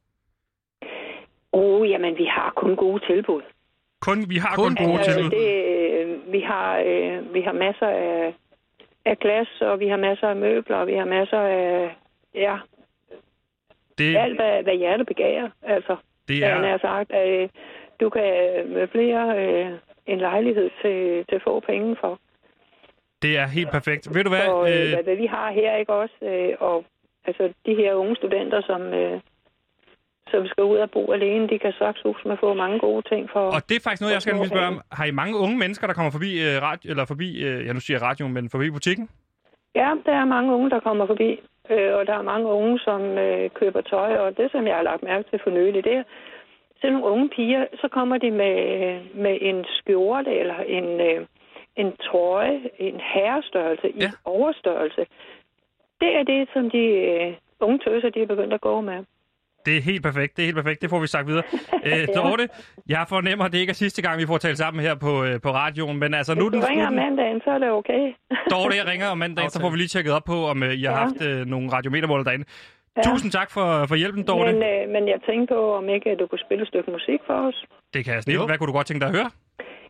[1.53, 3.43] Oh, jamen, vi har kun gode tilbud.
[4.01, 5.31] Kun, vi har Kun kun gode gode tilbud.
[5.31, 5.49] det,
[5.99, 8.35] øh, vi, har, øh, vi har masser af,
[9.05, 11.97] af glas, og vi har masser af møbler, og vi har masser af...
[12.35, 12.57] Ja,
[13.99, 15.49] Det, alt hvad, hvad hjertet begærer.
[15.63, 15.97] Altså,
[16.29, 16.55] det ja.
[16.55, 17.49] han er, har sagt, at øh,
[18.01, 18.23] du kan
[18.69, 22.21] med flere øh, en lejlighed til, til få penge for.
[23.23, 24.15] det er helt perfekt.
[24.15, 24.47] Ved du hvad?
[24.49, 26.15] Og, øh, Øh, hvad, hvad vi har her, ikke også?
[26.23, 26.85] Øh, og
[27.25, 29.21] altså, de her unge studenter, som, øh,
[30.31, 33.41] som skal ud og bo alene, de kan sagtens med få mange gode ting for...
[33.41, 34.81] Og det er faktisk noget, jeg skal spørge om.
[34.93, 37.81] Har I mange unge mennesker, der kommer forbi, øh, radio, eller forbi øh, ja nu
[37.81, 39.09] siger jeg radioen, men forbi butikken?
[39.75, 41.41] Ja, der er mange unge, der kommer forbi,
[41.71, 44.83] øh, og der er mange unge, som øh, køber tøj, og det, som jeg har
[44.83, 46.03] lagt mærke til for nylig, det er,
[46.81, 48.57] til nogle unge piger, så kommer de med,
[49.15, 51.27] med en skjorte eller en, øh,
[51.77, 54.11] en trøje, en herrestørrelse i Ja.
[54.25, 55.07] overstørrelse.
[56.01, 59.05] Det er det, som de øh, unge tøser, de er begyndt at gå med.
[59.67, 60.83] Det er helt perfekt, det er helt perfekt.
[60.83, 61.43] Det får vi sagt videre.
[61.89, 62.49] Øh, Dorte,
[62.89, 65.41] jeg fornemmer, at det ikke er sidste gang, vi får talt sammen her på, øh,
[65.41, 68.03] på radioen, men altså nu Hvis den du ringer om mandagen, så er det okay.
[68.55, 70.83] Dorte, jeg ringer om mandagen, så får vi lige tjekket op på, om øh, I
[70.85, 70.97] har Ja.
[71.05, 72.45] haft øh, nogle radiometermåler derinde.
[72.97, 73.03] Ja.
[73.03, 74.53] Tusind tak for, for hjælpen, Dorte.
[74.53, 77.35] Men, øh, men jeg tænkte på, om ikke du kunne spille et stykke musik for
[77.49, 77.65] os.
[77.95, 78.35] Det kan jeg snit.
[78.37, 78.47] Jo.
[78.47, 79.31] Hvad kunne du godt tænke dig at høre?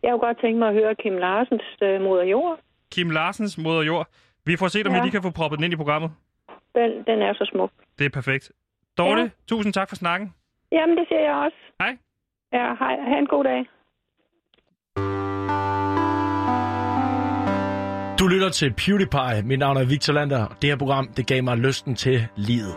[0.02, 2.58] Jeg kunne godt tænke mig at høre Kim Larsens øh, Moder Jord.
[2.94, 4.06] Kim Larsens Moder Jord.
[4.46, 4.98] Vi får set, om Ja.
[4.98, 6.10] vi lige kan få proppet den ind i programmet.
[6.74, 7.70] Den, den er så smuk.
[7.98, 8.52] Det er perfekt.
[8.98, 9.28] Dorte, Ja.
[9.48, 10.34] tusind tak for snakken.
[10.72, 11.56] Jamen, det siger jeg også.
[11.80, 11.96] Hej.
[12.52, 12.94] Ja, hej.
[13.08, 13.60] Ha' en god dag.
[18.18, 19.42] Du lytter til PewDiePie.
[19.44, 20.56] Mit navn er Victor Lander.
[20.62, 22.74] Det her program, det gav mig lysten til livet.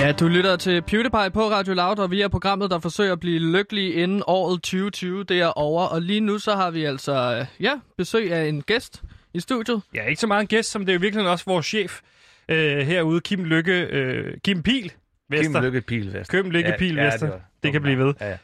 [0.00, 3.20] Ja, du lytter til PewDiePie på Radio Loud, og vi er programmet, der forsøger at
[3.20, 5.82] blive lykkelige inden året 2020 det er over.
[5.84, 9.02] Og lige nu så har vi altså, øh, ja, besøg af en gæst
[9.38, 9.82] i studiet.
[9.94, 12.00] Ja, ikke så meget en gæst, som det er virkelig også vores chef
[12.48, 14.92] øh, herude, Kim Lykke, øh, Kim Pil
[15.30, 15.52] Vester.
[15.52, 16.42] Kim Lykke Pil Vester.
[16.42, 17.18] Kim Lykke Pil Vester.
[17.26, 18.14] det, var- Det kan blive ved.
[18.20, 18.36] Ja, ja.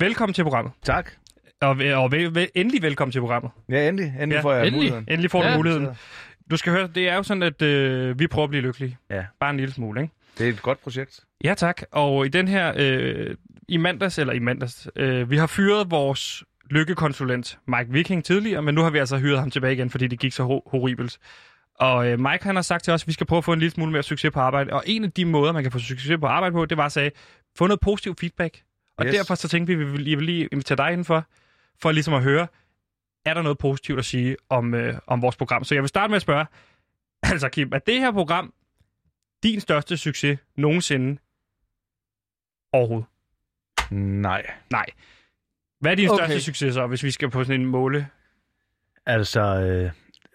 [0.00, 0.72] Velkommen til programmet.
[0.82, 1.10] Tak.
[1.60, 3.50] Og, og vel, vel, endelig velkommen til programmet.
[3.68, 4.06] Ja, endelig.
[4.20, 4.76] Endelig Ja, får jeg endelig.
[4.78, 5.04] muligheden.
[5.08, 5.56] Endelig får du Ja.
[5.56, 5.88] muligheden.
[6.50, 8.98] Du skal høre, det er jo sådan, at øh, vi prøver at blive lykkelige.
[9.10, 9.24] Ja.
[9.40, 10.14] Bare en lille smule, ikke?
[10.38, 11.20] Det er et godt projekt.
[11.44, 11.82] Ja, tak.
[11.90, 13.34] Og i den her, øh,
[13.68, 18.74] i mandags, eller i mandags, øh, vi har fyret vores lykkekonsulent Mike Viking tidligere, men
[18.74, 21.18] nu har vi altså hyret ham tilbage igen, fordi det gik så ho- horribelt.
[21.74, 23.58] Og øh, Mike han har sagt til os, at vi skal prøve at få en
[23.58, 24.72] lille smule mere succes på arbejde.
[24.72, 26.92] Og en af de måder, man kan få succes på arbejde på, det var at
[26.92, 27.10] sige,
[27.56, 28.62] få noget positiv feedback.
[28.96, 29.14] Og Yes.
[29.14, 31.26] derfor så tænkte vi, at vi ville, lige invitere dig indenfor,
[31.82, 32.46] for ligesom at høre,
[33.24, 35.64] er der noget positivt at sige om, øh, om vores program.
[35.64, 36.46] Så jeg vil starte med at spørge,
[37.32, 38.52] altså Kim, er det her program
[39.42, 41.18] din største succes nogensinde
[42.72, 43.06] overhovedet?
[43.90, 44.46] Nej.
[44.70, 44.86] Nej.
[45.80, 46.24] Hvad er din Okay.
[46.24, 48.06] største succes så, hvis vi skal på sådan en måle?
[49.06, 49.90] Altså, øh,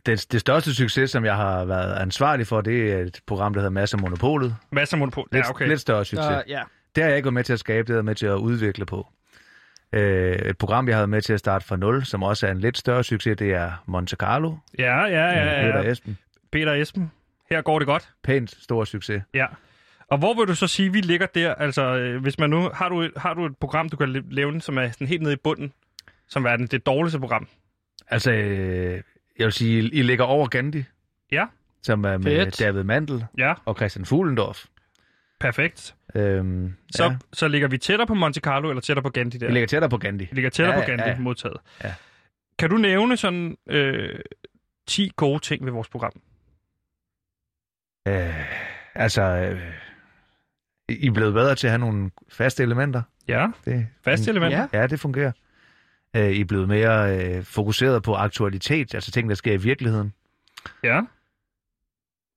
[0.06, 3.60] det, det største succes, som jeg har været ansvarlig for, det er et program, der
[3.60, 4.56] hedder Masse Monopolet.
[4.72, 5.28] Masser af monopol.
[5.32, 5.68] Lidt, Ja, okay.
[5.68, 6.28] lidt større succes.
[6.46, 6.62] Uh, ja.
[6.96, 8.26] Det har jeg ikke været med til at skabe, det har jeg været med til
[8.26, 9.08] at udvikle på.
[9.94, 12.60] Øh, et program, jeg havde med til at starte fra nul, som også er en
[12.60, 14.56] lidt større succes, det er Monte Carlo.
[14.80, 15.62] Ja, ja, ja.
[15.66, 15.92] Peter ja.
[15.92, 16.18] Esben.
[16.52, 17.12] Peter Esben.
[17.50, 18.10] Her går det godt.
[18.24, 19.24] Pænt stor succes.
[19.34, 19.46] Ja.
[20.12, 21.56] Og hvor vil du så sige, vi ligger der?
[21.56, 22.70] Altså, øh, hvis man nu...
[22.74, 25.22] Har du, et- har du et program, du kan la- lave, som er sådan helt
[25.22, 25.74] nede i bunden?
[26.28, 27.48] Som er det dårligste program?
[28.08, 29.02] Altså, øh,
[29.40, 30.84] jeg vil sige, I ligger over Gandhi,
[31.32, 31.46] Ja.
[31.84, 32.60] som er med Fedt.
[32.60, 34.66] David Mandel Ja, og Christian Fuglendorf.
[35.40, 35.96] perfekt.
[36.16, 37.10] Øhm, Så, ja.
[37.12, 37.18] ja.
[37.34, 39.48] så ligger vi tættere på Monte Carlo, eller tættere på Gandhi der?
[39.48, 40.26] Vi ligger tættere på Gandhi.
[40.32, 41.20] Vi ligger tættere Ja, på Gandhi ja, ja.
[41.20, 41.58] modtaget.
[41.84, 41.94] Ja.
[42.60, 44.20] Kan du nævne sådan øh,
[44.88, 46.12] 10 gode ting ved vores program?
[48.08, 48.46] Øh,
[48.96, 49.62] altså, øh,
[51.00, 53.02] I er blevet bedre til at have nogle faste elementer.
[53.28, 54.68] Ja, Det, faste elementer.
[54.74, 54.88] Ja.
[54.88, 55.32] Det fungerer.
[56.16, 60.14] Øh, I er blevet mere øh, fokuseret på aktualitet, altså ting, der sker i virkeligheden.
[60.84, 61.02] ja.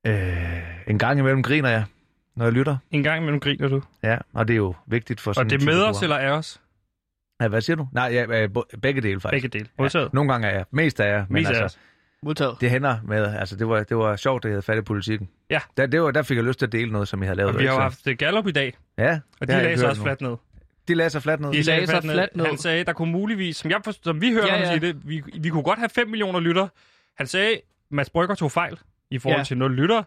[0.06, 1.84] Øh, en gang imellem griner jeg,
[2.36, 2.76] når jeg lytter.
[2.90, 3.82] En gang imellem griner du.
[4.02, 6.30] Ja, og det er jo vigtigt for sådan Og det er med os eller af
[6.30, 6.60] os?
[7.40, 7.88] Ja, hvad siger du?
[7.92, 8.48] Nej, ja, øh,
[8.82, 9.42] begge dele faktisk.
[9.52, 10.00] Begge dele.
[10.02, 10.64] Ja, nogle gange er jeg.
[10.70, 11.26] Mest er jeg.
[11.28, 11.78] Men Mest altså.
[12.24, 12.56] Modtaget.
[12.60, 13.24] det hænder med.
[13.36, 15.28] Altså, det var, det var sjovt, at jeg havde fat i politikken.
[15.50, 15.60] Ja.
[15.76, 17.54] Der, det var, der fik jeg lyst til at dele noget, som jeg havde lavet.
[17.54, 19.78] Og vi har jo Så- haft øh, Gallup i dag, Ja, og det de lagde
[19.78, 20.36] sig også fladt ned.
[20.88, 21.48] De lagde sig fladt ned.
[21.52, 22.46] De lagde lagde sig fladt ned.
[22.46, 24.78] Han sagde, der kunne muligvis, som, jeg forstår, som vi hører Ja, ja, ham ja.
[24.78, 26.68] sige det, vi, vi kunne godt have 5 millioner lytter.
[27.16, 27.60] Han sagde,
[27.90, 28.78] Mads Brygger tog fejl
[29.10, 29.44] i forhold Ja.
[29.44, 30.02] til 0 lytter.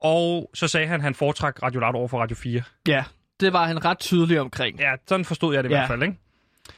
[0.00, 2.62] Og så sagde han, at han foretrak Radio Loud over for Radio 4.
[2.88, 3.04] Ja,
[3.40, 4.78] det var han ret tydelig omkring.
[4.80, 5.78] Ja, sådan forstod jeg det i Ja.
[5.78, 6.16] hvert fald, ikke?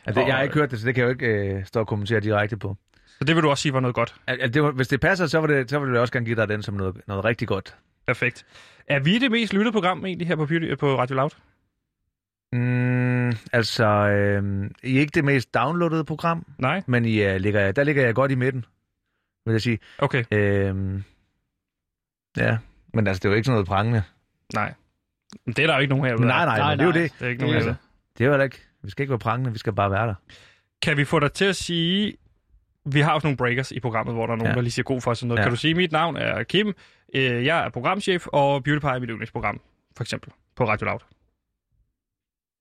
[0.07, 1.81] Altså, jeg har Og- ikke hørt det, så det kan jeg jo ikke øh, stå
[1.81, 2.77] og kommentere direkte på.
[3.19, 4.15] Så det vil du også sige var noget godt.
[4.27, 6.27] Al- al- det var, hvis det passer, så, var det, så vil jeg også gerne
[6.27, 7.77] give dig den som noget, noget rigtig godt.
[8.07, 8.47] Perfekt.
[8.87, 11.31] Er vi det mest lyttede program egentlig her på, Beauty, på Radio Loud?
[12.53, 16.83] Mm, altså, øh, I er ikke det mest downloadede program, Nej?
[16.87, 18.65] men I, uh, ligger, der ligger jeg godt i midten,
[19.47, 19.79] vil jeg sige.
[19.99, 21.01] Okay, Øh,
[22.37, 22.59] ja,
[22.95, 24.03] men altså, det er jo ikke sådan noget prangende.
[24.55, 24.75] nej.
[25.47, 26.17] Men det er der jo ikke nogen her.
[26.17, 27.03] Nej, nej, Nej, men det er jo nej.
[27.03, 27.13] det.
[27.19, 27.69] Det er ikke Det nogen er her.
[27.73, 27.77] det.
[28.19, 28.63] Det er jo ikke.
[28.83, 30.15] Vi skal ikke være prangende, vi skal bare være der.
[30.83, 32.17] Kan vi få dig til at sige...
[32.93, 34.55] Vi har sådan nogle breakers i programmet, hvor der er nogen, Ja.
[34.55, 35.39] der lige siger god for og Noget.
[35.39, 35.43] Ja.
[35.45, 36.75] Kan du sige, mit navn er Kim,
[37.15, 39.61] øh, jeg er programchef, og Beauty Pie er mit yndlingsprogram,
[39.97, 41.01] for eksempel, på Radio Loud.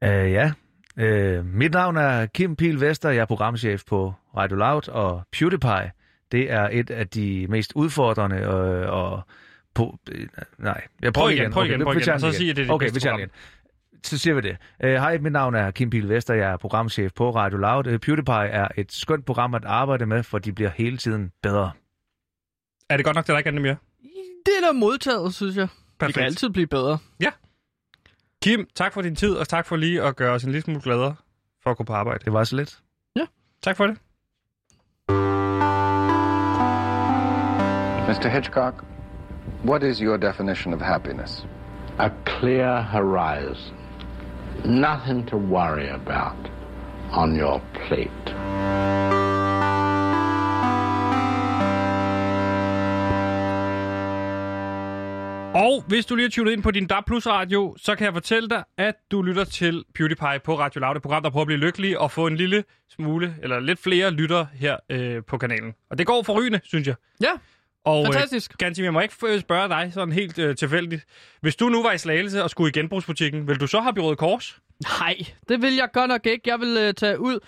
[0.03, 0.51] Øh, ja.
[0.97, 5.91] Øh, mit navn er Kim Pil Vester, jeg er programchef på Radio Loud, og PewDiePie,
[6.31, 9.01] det er et af de mest udfordrende og...
[9.01, 9.21] og
[9.75, 12.55] på, øh, nej, jeg prøver Prøv igen, prøv Okay, igen, prøv igen, så sig, at
[12.55, 13.29] det det Okay, bedste vi den igen.
[14.07, 14.57] Så siger vi det.
[14.83, 17.87] Uh, hej, mit navn er Kim Pihl Vester, jeg er programchef på Radio Loud.
[17.87, 21.71] Uh, PewDiePie er et skønt program at arbejde med, for de bliver hele tiden bedre.
[22.89, 23.75] Er det godt nok, det der ikke er det mere?
[24.45, 25.67] Det er da modtaget, synes jeg.
[25.67, 26.15] Vi Perfekt.
[26.15, 26.97] kan altid blive bedre.
[28.43, 30.81] Kim, tak for din tid, og tak for lige at gøre os en lille smule
[30.81, 31.15] gladere
[31.63, 32.25] for at gå på arbejde.
[32.25, 32.79] Det var så lidt.
[33.61, 33.97] Tak for det.
[38.07, 38.29] Mr.
[38.29, 38.85] Hitchcock,
[39.65, 41.47] what is your definition of happiness?
[41.99, 43.76] A clear horizon.
[44.65, 46.51] Nothing to worry about
[47.11, 48.33] on your plate.
[55.55, 58.13] Og hvis du lige har tunet ind på din DAB Plus radio, så kan jeg
[58.13, 61.47] fortælle dig, at du lytter til PewDiePie på Radio Loud, et program, der prøver at
[61.47, 65.73] blive lykkelig og få en lille smule, eller lidt flere lytter her øh, på kanalen.
[65.89, 66.95] Og det går forrygende, synes jeg.
[67.21, 67.31] Ja,
[67.87, 68.51] Og, Fantastisk.
[68.51, 71.03] Øh, Gantim, jeg må ikke spørge dig sådan helt øh, tilfældigt.
[71.41, 73.99] Hvis du nu var i Slagelse og skulle i genbrugsbutikken, vil du så have i
[73.99, 74.59] Røde Kors?
[74.99, 75.15] Nej,
[75.49, 76.41] det vil jeg godt nok ikke.
[76.49, 77.39] Jeg vil øh, tage ud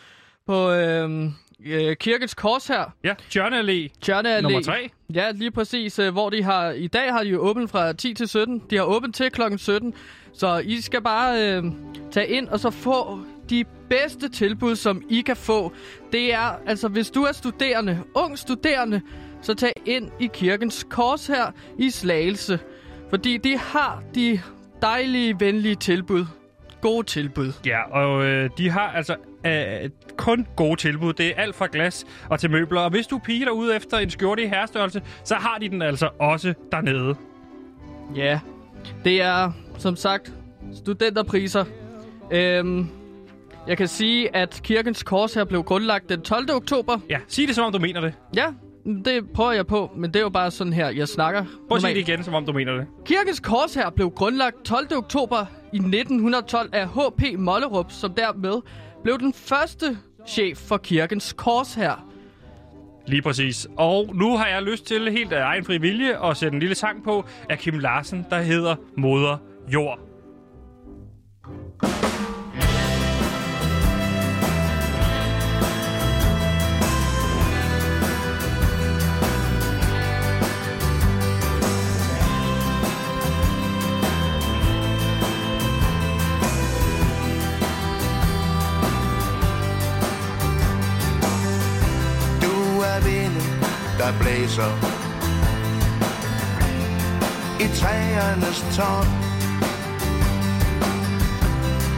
[0.48, 1.30] på øh,
[1.66, 2.94] øh, Kirkens Kors her.
[3.04, 4.00] Ja, Tjørne Allé.
[4.02, 4.42] Tjørne Allé.
[4.42, 4.90] Nummer tre.
[5.14, 6.00] Ja, lige præcis.
[6.00, 6.70] øh, Hvor de har...
[6.72, 8.64] I dag har de jo åbent fra 10 til 17.
[8.70, 9.94] De har åbent til klokken 17.
[10.34, 11.64] Så I skal bare øh,
[12.12, 13.20] tage ind og så få
[13.50, 15.74] de bedste tilbud, som I kan få.
[16.12, 19.02] Det er, altså hvis du er studerende, ung studerende,
[19.42, 22.60] så tag ind i Kirkens Kors her i Slagelse.
[23.10, 24.40] Fordi de har de
[24.82, 26.26] dejlige, venlige tilbud.
[26.82, 27.54] Gode tilbud.
[27.66, 29.16] Ja, og øh, de har altså
[29.46, 31.14] øh, kun gode tilbud.
[31.14, 32.82] Det er alt fra glas og til møbler.
[32.82, 35.82] Og hvis du er pige derude efter en skjorte i herrestørrelse, så har de den
[35.82, 37.16] altså også dernede.
[38.16, 38.40] Ja,
[39.06, 40.34] det er som sagt
[40.74, 41.66] studenterpriser.
[42.32, 42.90] Øhm,
[43.68, 46.52] jeg kan sige, at Kirkens Kors her blev grundlagt den 12.
[46.52, 47.00] oktober.
[47.10, 48.14] Ja, sig det som om du mener det.
[48.36, 48.46] Ja,
[48.86, 51.46] det prøver jeg på, men det er jo bare sådan her, jeg snakker.
[51.68, 52.88] Prøv at sige det igen, som om du mener det.
[53.06, 54.88] Kirkens Kors her blev grundlagt 12.
[54.98, 57.24] oktober i 1912 af H.P.
[57.38, 58.62] Mollerup, som dermed
[59.04, 62.10] blev den første chef for Kirkens Kors her.
[63.08, 63.68] Lige præcis.
[63.78, 66.76] Og nu har jeg lyst til helt af egen fri vilje at sætte en lille
[66.76, 69.38] sang på af Kim Larsen, der hedder Moder
[69.74, 70.09] Jord.
[94.40, 94.72] Blæser
[97.60, 99.08] i træernes top.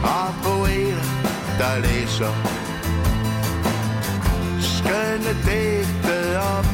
[0.04, 1.04] Og poeter,
[1.58, 2.32] der læser
[4.60, 6.66] skønne digte op.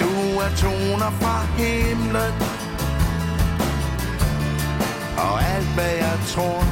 [0.00, 2.32] Du er toner fra himlen,
[5.16, 6.64] og alt hvad jeg tror.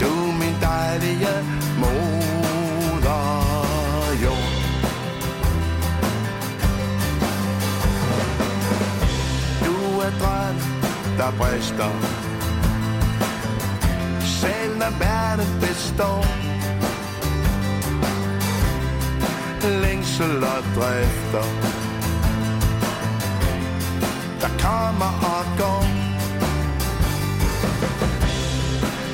[0.00, 1.34] Du er min dejlige
[1.78, 2.19] mor
[11.20, 11.90] der brister.
[14.40, 16.24] Selv når verden består.
[19.82, 21.46] Længsel og drifter.
[24.40, 25.84] Der kommer og går.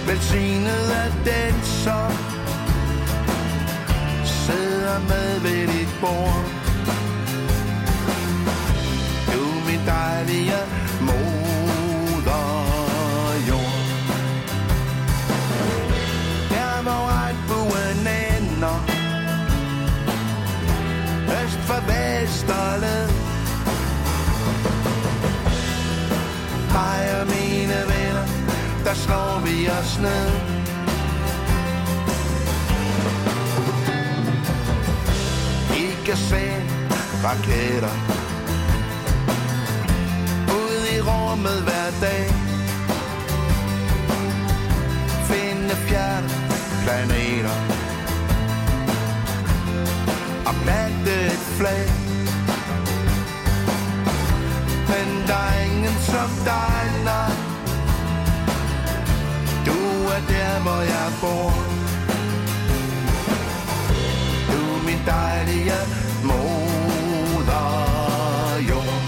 [0.07, 2.11] Velsignet er den, som
[4.25, 6.45] sidder med ved dit bord.
[9.33, 10.66] Du min dejlige
[22.47, 23.09] Vesterled.
[26.73, 28.27] Mig og mine venner,
[28.85, 30.31] der slår vi os ned.
[35.77, 36.17] Ikke kan
[37.25, 37.97] raketter
[40.51, 42.27] ud i rummet hver dag.
[45.29, 46.29] Finde fjerne
[46.85, 47.57] planeter
[50.47, 51.96] og plante et flag.
[54.89, 57.33] Men der er ingen som dig, nej.
[59.67, 59.79] Du
[60.17, 61.53] er der, hvor jeg bor.
[64.51, 65.81] Du er min dejlige
[66.29, 67.67] moder
[68.69, 69.01] jord.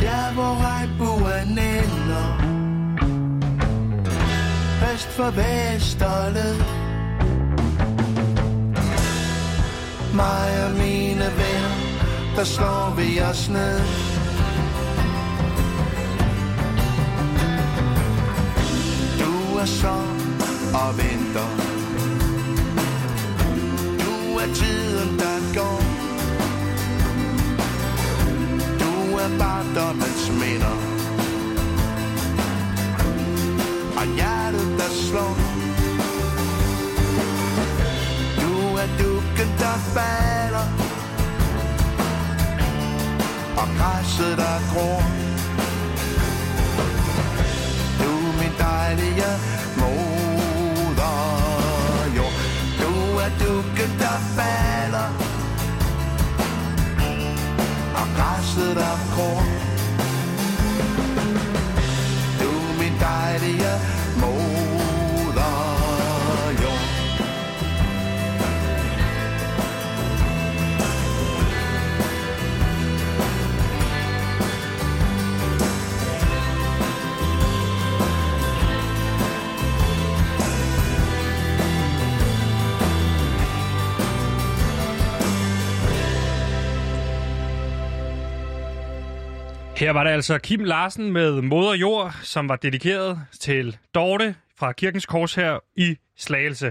[0.00, 2.28] Der, hvor regnbuen ender.
[4.94, 6.56] Øst for vest og led
[10.14, 10.95] Mig og min
[12.36, 13.80] der slår vi os ned.
[19.20, 19.96] Du er så
[20.74, 21.48] og venter.
[24.00, 25.80] Du er tiden, der går.
[28.80, 30.76] Du er barndommens minder.
[33.96, 35.36] Og hjertet, der slår.
[38.40, 40.85] Du er dukken, der falder.
[43.56, 45.02] Og græsset, der gror.
[48.00, 49.30] Du min dejlige
[49.80, 51.16] moder
[52.16, 52.36] jord
[52.80, 52.92] Du
[53.24, 55.08] er dukken, der falder
[57.94, 59.65] Og græsset, der gror.
[89.76, 94.72] Her var det altså Kim Larsen med Moder Jord, som var dedikeret til Dorte fra
[94.72, 96.66] Kirkens Kors her i Slagelse.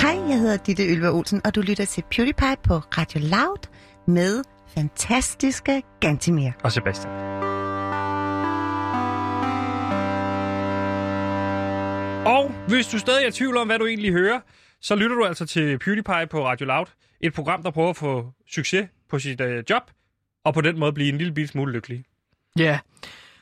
[0.00, 3.68] Hej, jeg hedder Ditte Ylva Olsen, og du lytter til PewDiePie på Radio Loud
[4.06, 4.44] med
[4.74, 6.50] fantastiske Gantimir.
[6.64, 7.12] Og Sebastian.
[12.26, 14.40] Og hvis du stadig er i tvivl om, hvad du egentlig hører,
[14.80, 16.86] så lytter du altså til PewDiePie på Radio Loud.
[17.20, 19.82] Et program, der prøver at få succes på sit øh, job,
[20.44, 22.04] og på den måde blive en lille bil smule lykkelig.
[22.58, 22.78] Ja,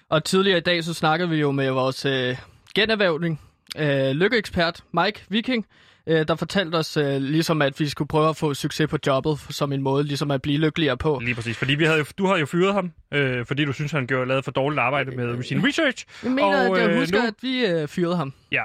[0.09, 2.37] og tidligere i dag så snakkede vi jo med vores øh,
[2.75, 3.41] generhvervning,
[3.79, 5.67] øh, lykkeekspert Mike Viking,
[6.07, 9.39] øh, der fortalte os øh, ligesom, at vi skulle prøve at få succes på jobbet
[9.51, 11.19] som en måde ligesom at blive lykkeligere på.
[11.23, 13.93] Lige præcis, fordi vi havde jo, du har jo fyret ham, øh, fordi du synes,
[13.93, 16.07] han gjorde lavet for dårligt arbejde med sin research.
[16.23, 18.33] Jeg mener, at jeg øh, husker, nu- at vi øh, fyrede ham.
[18.53, 18.63] Ja,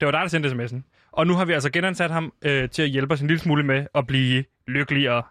[0.00, 0.91] det var dig, der sendte sms'en.
[1.12, 3.62] Og nu har vi altså genansat ham øh, til at hjælpe os en lille smule
[3.62, 5.22] med at blive lykkeligere.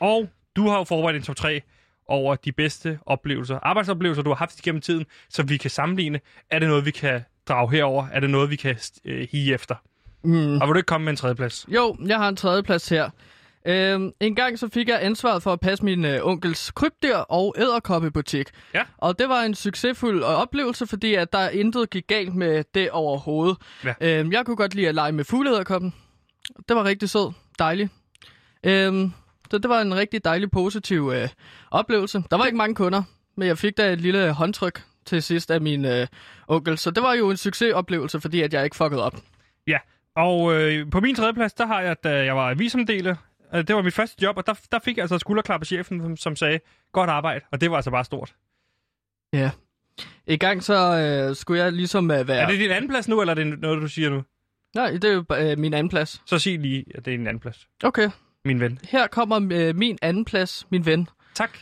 [0.00, 1.62] Og du har jo forberedt en top 3
[2.06, 6.20] over de bedste oplevelser, arbejdsoplevelser, du har haft igennem tiden, så vi kan sammenligne.
[6.50, 8.06] Er det noget, vi kan drage herover?
[8.12, 9.74] Er det noget, vi kan øh, hige efter?
[10.24, 10.60] Mm.
[10.60, 11.66] Og vil du ikke komme med en tredjeplads?
[11.68, 13.10] Jo, jeg har en tredjeplads her.
[13.66, 17.54] Øhm, en gang så fik jeg ansvaret for at passe min øh, onkels krybdyr og
[17.58, 18.48] æderkoppebutik.
[18.74, 18.82] Ja.
[18.98, 22.90] Og det var en succesfuld øh, oplevelse, fordi at der intet gik galt med det
[22.90, 23.56] overhovedet.
[23.84, 23.94] Ja.
[24.00, 25.94] Øhm, jeg kunne godt lide at lege med fugleæderkoppen.
[26.68, 27.32] Det var rigtig sød.
[27.58, 27.88] Dejlig.
[28.64, 29.12] Øhm,
[29.50, 31.28] så det var en rigtig dejlig, positiv øh,
[31.70, 32.22] oplevelse.
[32.30, 33.02] Der var ikke mange kunder,
[33.36, 36.06] men jeg fik da et lille håndtryk til sidst af min øh,
[36.48, 36.78] onkel.
[36.78, 39.16] Så det var jo en succesoplevelse, fordi at jeg ikke fuckede op.
[39.66, 39.78] Ja,
[40.16, 43.16] og øh, på min tredjeplads, der har jeg, da jeg var avisomdeler, øh,
[43.62, 46.16] det var mit første job, og der, der fik jeg altså skulderklap af chefen, som,
[46.16, 46.60] som sagde,
[46.92, 48.34] godt arbejde, og det var altså bare stort.
[49.32, 49.50] Ja.
[50.26, 52.38] I gang så øh, skulle jeg ligesom øh, være...
[52.38, 54.22] Er det din anden plads nu, eller er det noget, du siger nu?
[54.74, 56.22] Nej, det er jo øh, min anden plads.
[56.26, 57.68] Så sig lige, at det er din anden plads.
[57.84, 58.10] Okay.
[58.44, 58.78] Min ven.
[58.88, 61.08] Her kommer øh, min anden plads, min ven.
[61.34, 61.58] Tak.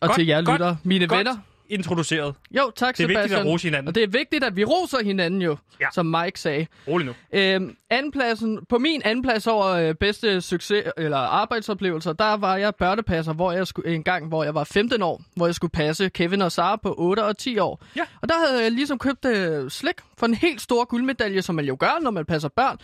[0.00, 1.36] Og Godt, til jer godt, lytter, mine godt venner.
[1.72, 2.34] Introduceret.
[2.50, 3.46] Jo, tak Det er vigtigt at Sebastian.
[3.52, 3.88] rose hinanden.
[3.88, 5.86] Og det er vigtigt, at vi roser hinanden jo, Ja.
[5.94, 6.66] som Mike sagde.
[6.88, 7.12] Rolig nu.
[7.32, 12.74] Øhm, andenpladsen, på min anden plads over øh, bedste succes eller arbejdsoplevelser, der var jeg
[12.74, 16.08] børnepasser, hvor jeg skulle, en gang, hvor jeg var 15 år, hvor jeg skulle passe
[16.08, 17.84] Kevin og Sara på 8 og 10 år.
[17.96, 18.02] Ja.
[18.22, 21.64] Og der havde jeg ligesom købt øh, slik for en helt stor guldmedalje, som man
[21.64, 22.78] jo gør, når man passer børn.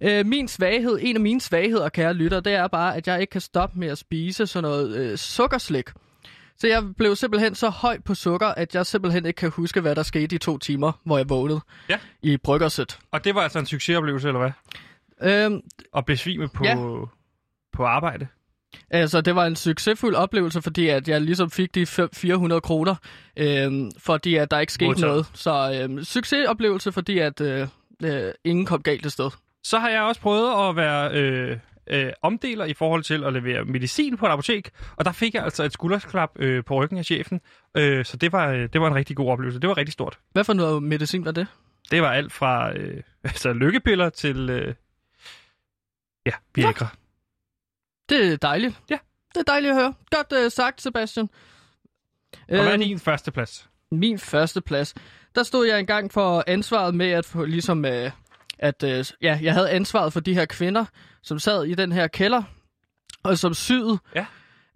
[0.00, 3.30] Øh, min svaghed, en af mine svagheder, kære lytter, det er bare, at jeg ikke
[3.30, 5.86] kan stoppe med at spise sådan noget øh, sukkerslik.
[6.60, 9.94] Så jeg blev simpelthen så høj på sukker, at jeg simpelthen ikke kan huske, hvad
[9.96, 11.98] der skete i to timer, hvor jeg vågnede Ja.
[12.22, 12.98] i bryggerset.
[13.10, 14.50] Og det var altså en succesoplevelse, eller hvad?
[15.44, 15.60] Øhm,
[15.96, 16.74] At besvime på, Ja.
[17.72, 18.26] på arbejde.
[18.90, 22.94] Altså, det var en succesfuld oplevelse, fordi at jeg ligesom fik de fem- 400 kroner,
[23.36, 25.10] øhm, fordi at der ikke skete Modtaget.
[25.12, 25.26] noget.
[25.34, 27.68] Så øhm, succesoplevelse, fordi at øh,
[28.04, 29.30] øh, ingen kom galt af sted.
[29.64, 31.56] Så har jeg også prøvet at være øh,
[31.90, 35.44] øh, omdeler i forhold til at levere medicin på et apotek, og der fik jeg
[35.44, 37.40] altså et skuldersklap øh, på ryggen af chefen,
[37.76, 39.60] øh, så det var, øh, det var en rigtig god oplevelse.
[39.60, 40.18] Det var rigtig stort.
[40.32, 41.46] Hvad for noget medicin var det?
[41.90, 44.74] Det var alt fra øh, altså lykkepiller til øh,
[46.26, 46.86] ja, Viagra.
[48.08, 48.80] Det er dejligt.
[48.90, 48.98] Ja.
[49.34, 49.94] Det er dejligt at høre.
[50.10, 51.28] Godt øh, sagt, Sebastian.
[52.32, 53.68] Og hvad er Øhm, din første plads?
[53.92, 54.94] Min første plads.
[55.34, 57.84] Der stod jeg engang for ansvaret med at få ligesom...
[57.84, 58.10] Øh,
[58.58, 60.84] at øh, ja, jeg havde ansvaret for de her kvinder,
[61.22, 62.42] som sad i den her kælder,
[63.22, 64.26] og som syede Ja.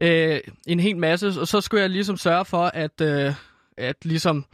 [0.01, 3.34] øh, en hel masse, og så skulle jeg ligesom sørge for, at, øh,
[3.78, 4.45] at ligesom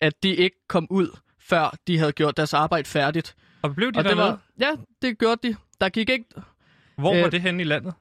[0.00, 3.34] at de ikke kom ud, før de havde gjort deres arbejde færdigt.
[3.62, 4.70] Og blev de og det var, Ja,
[5.02, 5.56] det gjorde de.
[5.80, 6.24] Der gik ikke...
[6.98, 7.94] Hvor var Øh, det henne i landet?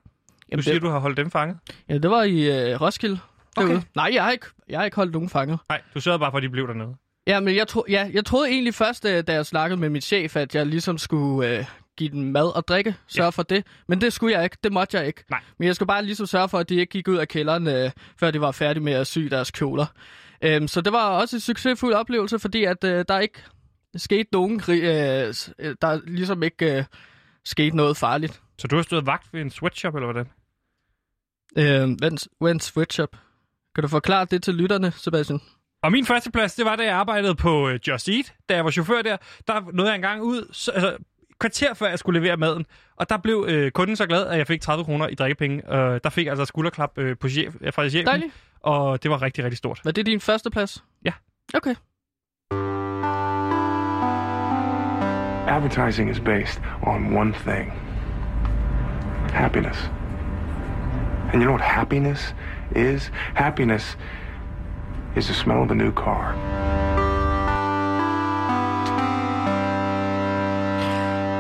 [0.52, 1.58] Jamen, du siger, det- du har holdt dem fanget.
[1.89, 3.20] Ja, det var i øh, Roskilde.
[3.58, 3.82] Okay.
[3.95, 5.60] Nej, jeg har, ikke, jeg har ikke holdt nogen fanget.
[5.70, 6.95] Nej, du sørgede bare for, at de blev dernede.
[7.28, 10.02] Ja, men jeg, tro, ja, jeg troede egentlig først, øh, da jeg snakkede med min
[10.02, 11.66] chef, at jeg ligesom skulle øh,
[12.00, 13.30] give dem mad og drikke, sørge ja.
[13.30, 13.66] for det.
[13.88, 15.24] Men det skulle jeg ikke, det måtte jeg ikke.
[15.30, 15.39] Nej.
[15.58, 17.91] Men jeg skulle bare ligesom sørge for, at de ikke gik ud af kælderen, øh,
[18.20, 19.86] før de var færdige med at sy deres kjoler.
[20.41, 23.43] Øhm, så det var også en succesfuld oplevelse, fordi at øh, der ikke
[23.95, 26.84] skete nogen, øh, øh, der ligesom ikke øh,
[27.45, 28.41] skete noget farligt.
[28.58, 30.30] Så du har stået vagt ved en sweatshop, eller hvordan?
[31.58, 33.18] Øh, when, when switch up.
[33.76, 35.39] Kan du forklare det til lytterne, Sebastian?
[35.84, 38.34] Og min første plads, det var, da jeg arbejdede på uh, Just Eat.
[38.50, 40.97] Da jeg var chauffør der, der nåede jeg engang ud, så, altså,
[41.40, 42.66] kvarter før jeg skulle levere maden.
[42.96, 45.74] Og der blev øh, kunden så glad, at jeg fik 30 kroner i drikkepenge.
[45.76, 48.08] Øh, der fik jeg altså skulderklap øh, på chef, øh, fra chefen.
[48.08, 48.34] Dejligt.
[48.60, 49.82] Og det var rigtig, rigtig stort.
[49.84, 50.84] Var det din første plads?
[51.06, 51.12] Ja.
[51.54, 51.76] Okay.
[55.48, 57.74] Advertising is based on one thing
[59.32, 59.78] happiness.
[61.32, 62.34] And you know what happiness
[62.76, 63.12] is?
[63.36, 63.96] Happiness
[65.16, 66.89] is the smell of a new car.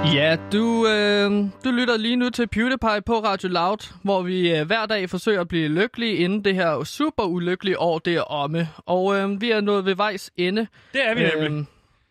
[0.05, 1.31] Ja, du, øh,
[1.65, 5.41] du lytter lige nu til PewDiePie på Radio Loud, hvor vi øh, hver dag forsøger
[5.41, 8.69] at blive lykkelige, inden det her super ulykkelige år det er omme.
[8.85, 10.67] Og øh, vi er nået ved vejs ende.
[10.93, 11.43] Det er vi nemlig.
[11.49, 11.65] Øhm,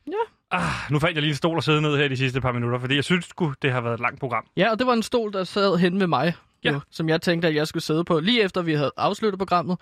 [0.06, 0.12] ja.
[0.50, 2.78] Ah, nu fandt jeg lige en stol at sidde ned her de sidste par minutter,
[2.78, 4.44] fordi jeg synes sgu, det har været et langt program.
[4.56, 6.34] Ja, og det var en stol, der sad hen ved mig,
[6.64, 6.70] Ja.
[6.72, 9.76] jo, som jeg tænkte, at jeg skulle sidde på, lige efter vi havde afsluttet programmet.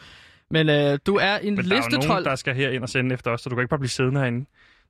[0.50, 3.14] Men øh, du er en Men der er nogen, der skal her ind og sende
[3.14, 4.46] efter os, så du kan ikke bare blive siddende herinde.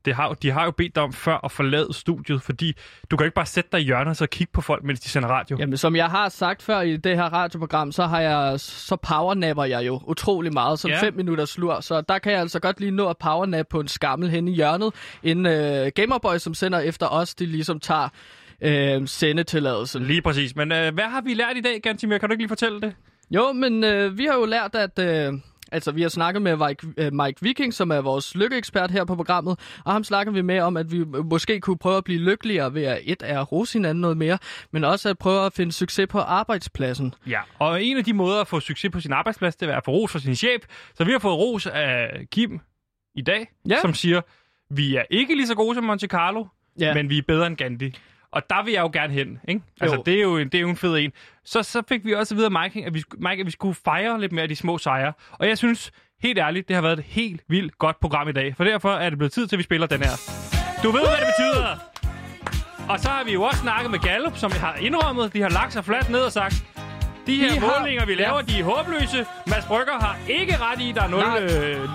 [0.06, 2.76] Det har, de har jo bedt dig om før at forlade studiet, fordi
[3.10, 5.28] du kan ikke bare sætte dig i hjørnet og kigge på folk, mens de sender
[5.28, 5.56] radio.
[5.60, 9.64] Jamen, som jeg har sagt før i det her radioprogram, så har jeg så powernapper
[9.64, 11.02] jeg jo utrolig meget, som Ja.
[11.02, 11.80] 5 minutters slur.
[11.80, 14.54] Så der kan jeg altså godt lige nå at powernap på en skammel hen i
[14.54, 18.08] hjørnet, inden øh, Gamerboy, som sender efter os, de ligesom tager
[18.60, 20.02] øh, sendetilladelsen.
[20.02, 20.56] Lige præcis.
[20.56, 22.18] Men øh, hvad har vi lært i dag, Gantimir?
[22.18, 22.94] Kan du ikke lige fortælle det?
[23.30, 24.98] Jo, men øh, vi har jo lært, at...
[24.98, 25.32] Øh,
[25.72, 29.16] Altså, vi har snakket med Mike, øh, Mike Viking, som er vores lykkeekspert her på
[29.16, 32.74] programmet, og ham snakker vi med om, at vi måske kunne prøve at blive lykkeligere
[32.74, 34.38] ved at et er at rose hinanden noget mere,
[34.72, 37.14] men også at prøve at finde succes på arbejdspladsen.
[37.28, 39.84] Ja, og en af de måder at få succes på sin arbejdsplads, det er at
[39.84, 40.62] få ros fra sin chef.
[40.94, 42.60] Så vi har fået ros af Kim
[43.14, 43.80] i dag, Ja.
[43.80, 44.20] som siger,
[44.70, 46.44] vi er ikke lige så gode som Monte Carlo,
[46.80, 46.94] Ja.
[46.94, 47.94] men vi er bedre end Gandhi.
[48.32, 49.60] Og der vil jeg jo gerne hen, ikke?
[49.80, 50.02] Altså, Jo.
[50.06, 51.12] det er, jo en, det er jo en fed en.
[51.44, 53.74] Så, så fik vi også at vide af Mike, at vi, Mike, at vi skulle
[53.84, 55.12] fejre lidt mere af de små sejre.
[55.32, 58.56] Og jeg synes, helt ærligt, det har været et helt vildt godt program i dag.
[58.56, 60.10] For derfor er det blevet tid til, at vi spiller den her.
[60.82, 61.76] Du ved, hvad det betyder!
[62.88, 65.72] Og så har vi jo også snakket med Gallup, som har indrømmet, de har lagt
[65.72, 66.64] sig fladt ned og sagt,
[67.26, 68.42] de her har- målinger, vi laver, Ja.
[68.42, 69.26] de er håbløse.
[69.46, 71.22] Mads Brygger har ikke ret i, der er nul,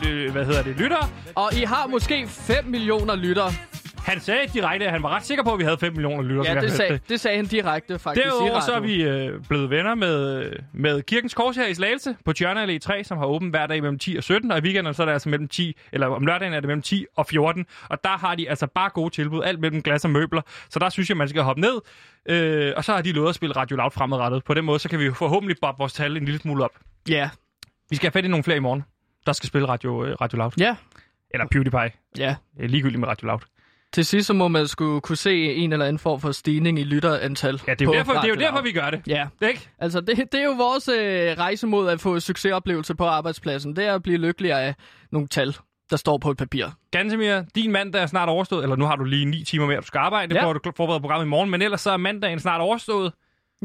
[0.07, 1.09] øh, øh, hvad hedder det, lyttere.
[1.35, 3.51] Og I har måske 5 millioner lyttere.
[4.05, 6.53] Han sagde direkte, at han var ret sikker på, at vi havde 5 millioner lyttere.
[6.55, 9.69] Ja, det sagde, det sagde han direkte faktisk i Derudover så er vi øh, blevet
[9.69, 13.51] venner med, med Kirkens Kors her i Slagelse på Tjørne Allé 3, som har åbent
[13.51, 15.77] hver dag mellem 10 og 17, og i weekenden så er det altså mellem 10,
[15.91, 18.89] eller om lørdagen er det mellem 10 og 14, og der har de altså bare
[18.89, 21.75] gode tilbud, alt mellem glas og møbler, så der synes jeg, man skal hoppe ned,
[22.29, 24.43] øh, og så har de lovet at spille Radio Loud fremadrettet.
[24.43, 26.71] På den måde, så kan vi forhåbentlig boppe vores tal en lille smule op.
[27.09, 27.29] Ja.
[27.89, 28.83] Vi skal have fat i nogle flere i morgen,
[29.25, 30.51] der skal spille Radio, øh, Radio Loud.
[30.59, 30.75] Ja.
[31.33, 31.91] Eller PewDiePie.
[32.17, 32.35] Ja.
[32.59, 33.39] Øh, Ligegyldigt med Radio Loud.
[33.93, 36.83] Til sidst så må man skulle kunne se en eller anden form for stigning i
[36.83, 37.61] lytterantal.
[37.67, 39.01] Ja, det er jo på derfor, det er jo derfor vi gør det.
[39.07, 39.27] Ja.
[39.47, 39.69] Ikke?
[39.79, 43.75] Altså, det, det er jo vores øh, rejse mod at få succesoplevelse på arbejdspladsen.
[43.75, 44.75] Det er at blive lykkeligere af
[45.11, 45.55] nogle tal,
[45.89, 46.65] der står på et papir.
[46.91, 49.85] Gantemir, din mandag er snart overstået, eller nu har du lige ni timer mere, du
[49.85, 50.43] skal arbejde, Ja.
[50.45, 53.13] for at du forbereder programmet i morgen, men ellers så er mandagen snart overstået.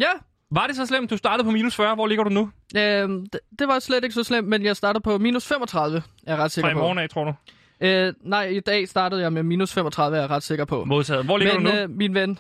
[0.01, 0.11] Ja.
[0.51, 1.11] Var det så slemt?
[1.11, 1.95] Du startede på minus 40.
[1.95, 2.51] Hvor ligger du nu?
[2.77, 6.03] Øhm, det, det var slet ikke så slemt, men jeg starter på minus 35, er
[6.35, 6.81] jeg ret sikker Fra i på.
[6.81, 7.33] morgen af, tror du?
[7.81, 10.85] Øh, nej, i dag startede jeg med minus 35, er jeg ret sikker på.
[10.85, 11.25] Modtaget.
[11.25, 11.79] Hvor ligger Men, du nu?
[11.79, 12.39] Øh, min ven,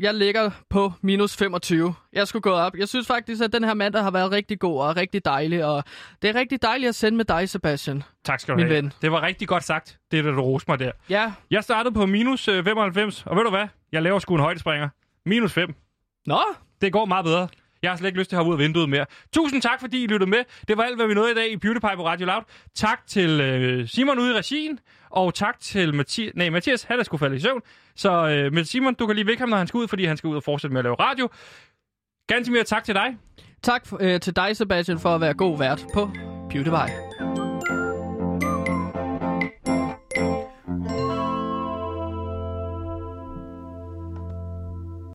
[0.00, 1.94] jeg ligger på minus 25.
[2.12, 2.76] Jeg skulle gå op.
[2.76, 5.84] Jeg synes faktisk, at den her mandag har været rigtig god og rigtig dejlig, og
[6.22, 8.02] det er rigtig dejligt at sende med dig, Sebastian.
[8.24, 8.76] Tak skal du min have.
[8.76, 8.92] ven.
[9.02, 10.90] Det var rigtig godt sagt, det er det, du roste mig der.
[11.10, 11.32] Ja.
[11.50, 13.66] Jeg startede på minus øh, 95, og ved du hvad?
[13.92, 14.88] Jeg laver sgu en højdespringer.
[15.26, 15.74] Minus 5.
[16.26, 16.38] Nå.
[16.80, 17.48] Det går meget bedre.
[17.84, 19.06] Jeg har slet ikke lyst til at have ud af vinduet mere.
[19.34, 20.38] Tusind tak, fordi I lyttede med.
[20.68, 22.42] Det var alt, hvad vi nåede i dag i Beauty Pie på Radio Loud.
[22.74, 24.78] Tak til øh, Simon ude i regien,
[25.10, 27.60] og tak til Mathi- Nej, Mathias, han er sgu faldet i søvn.
[27.96, 30.16] Så øh, med Simon, du kan lige vække ham, når han skal ud, fordi han
[30.16, 31.28] skal ud og fortsætte med at lave radio.
[32.28, 33.16] Ganske mere tak til dig.
[33.62, 36.10] Tak øh, til dig, Sebastian, for at være god vært på
[36.50, 37.23] PewDiePie.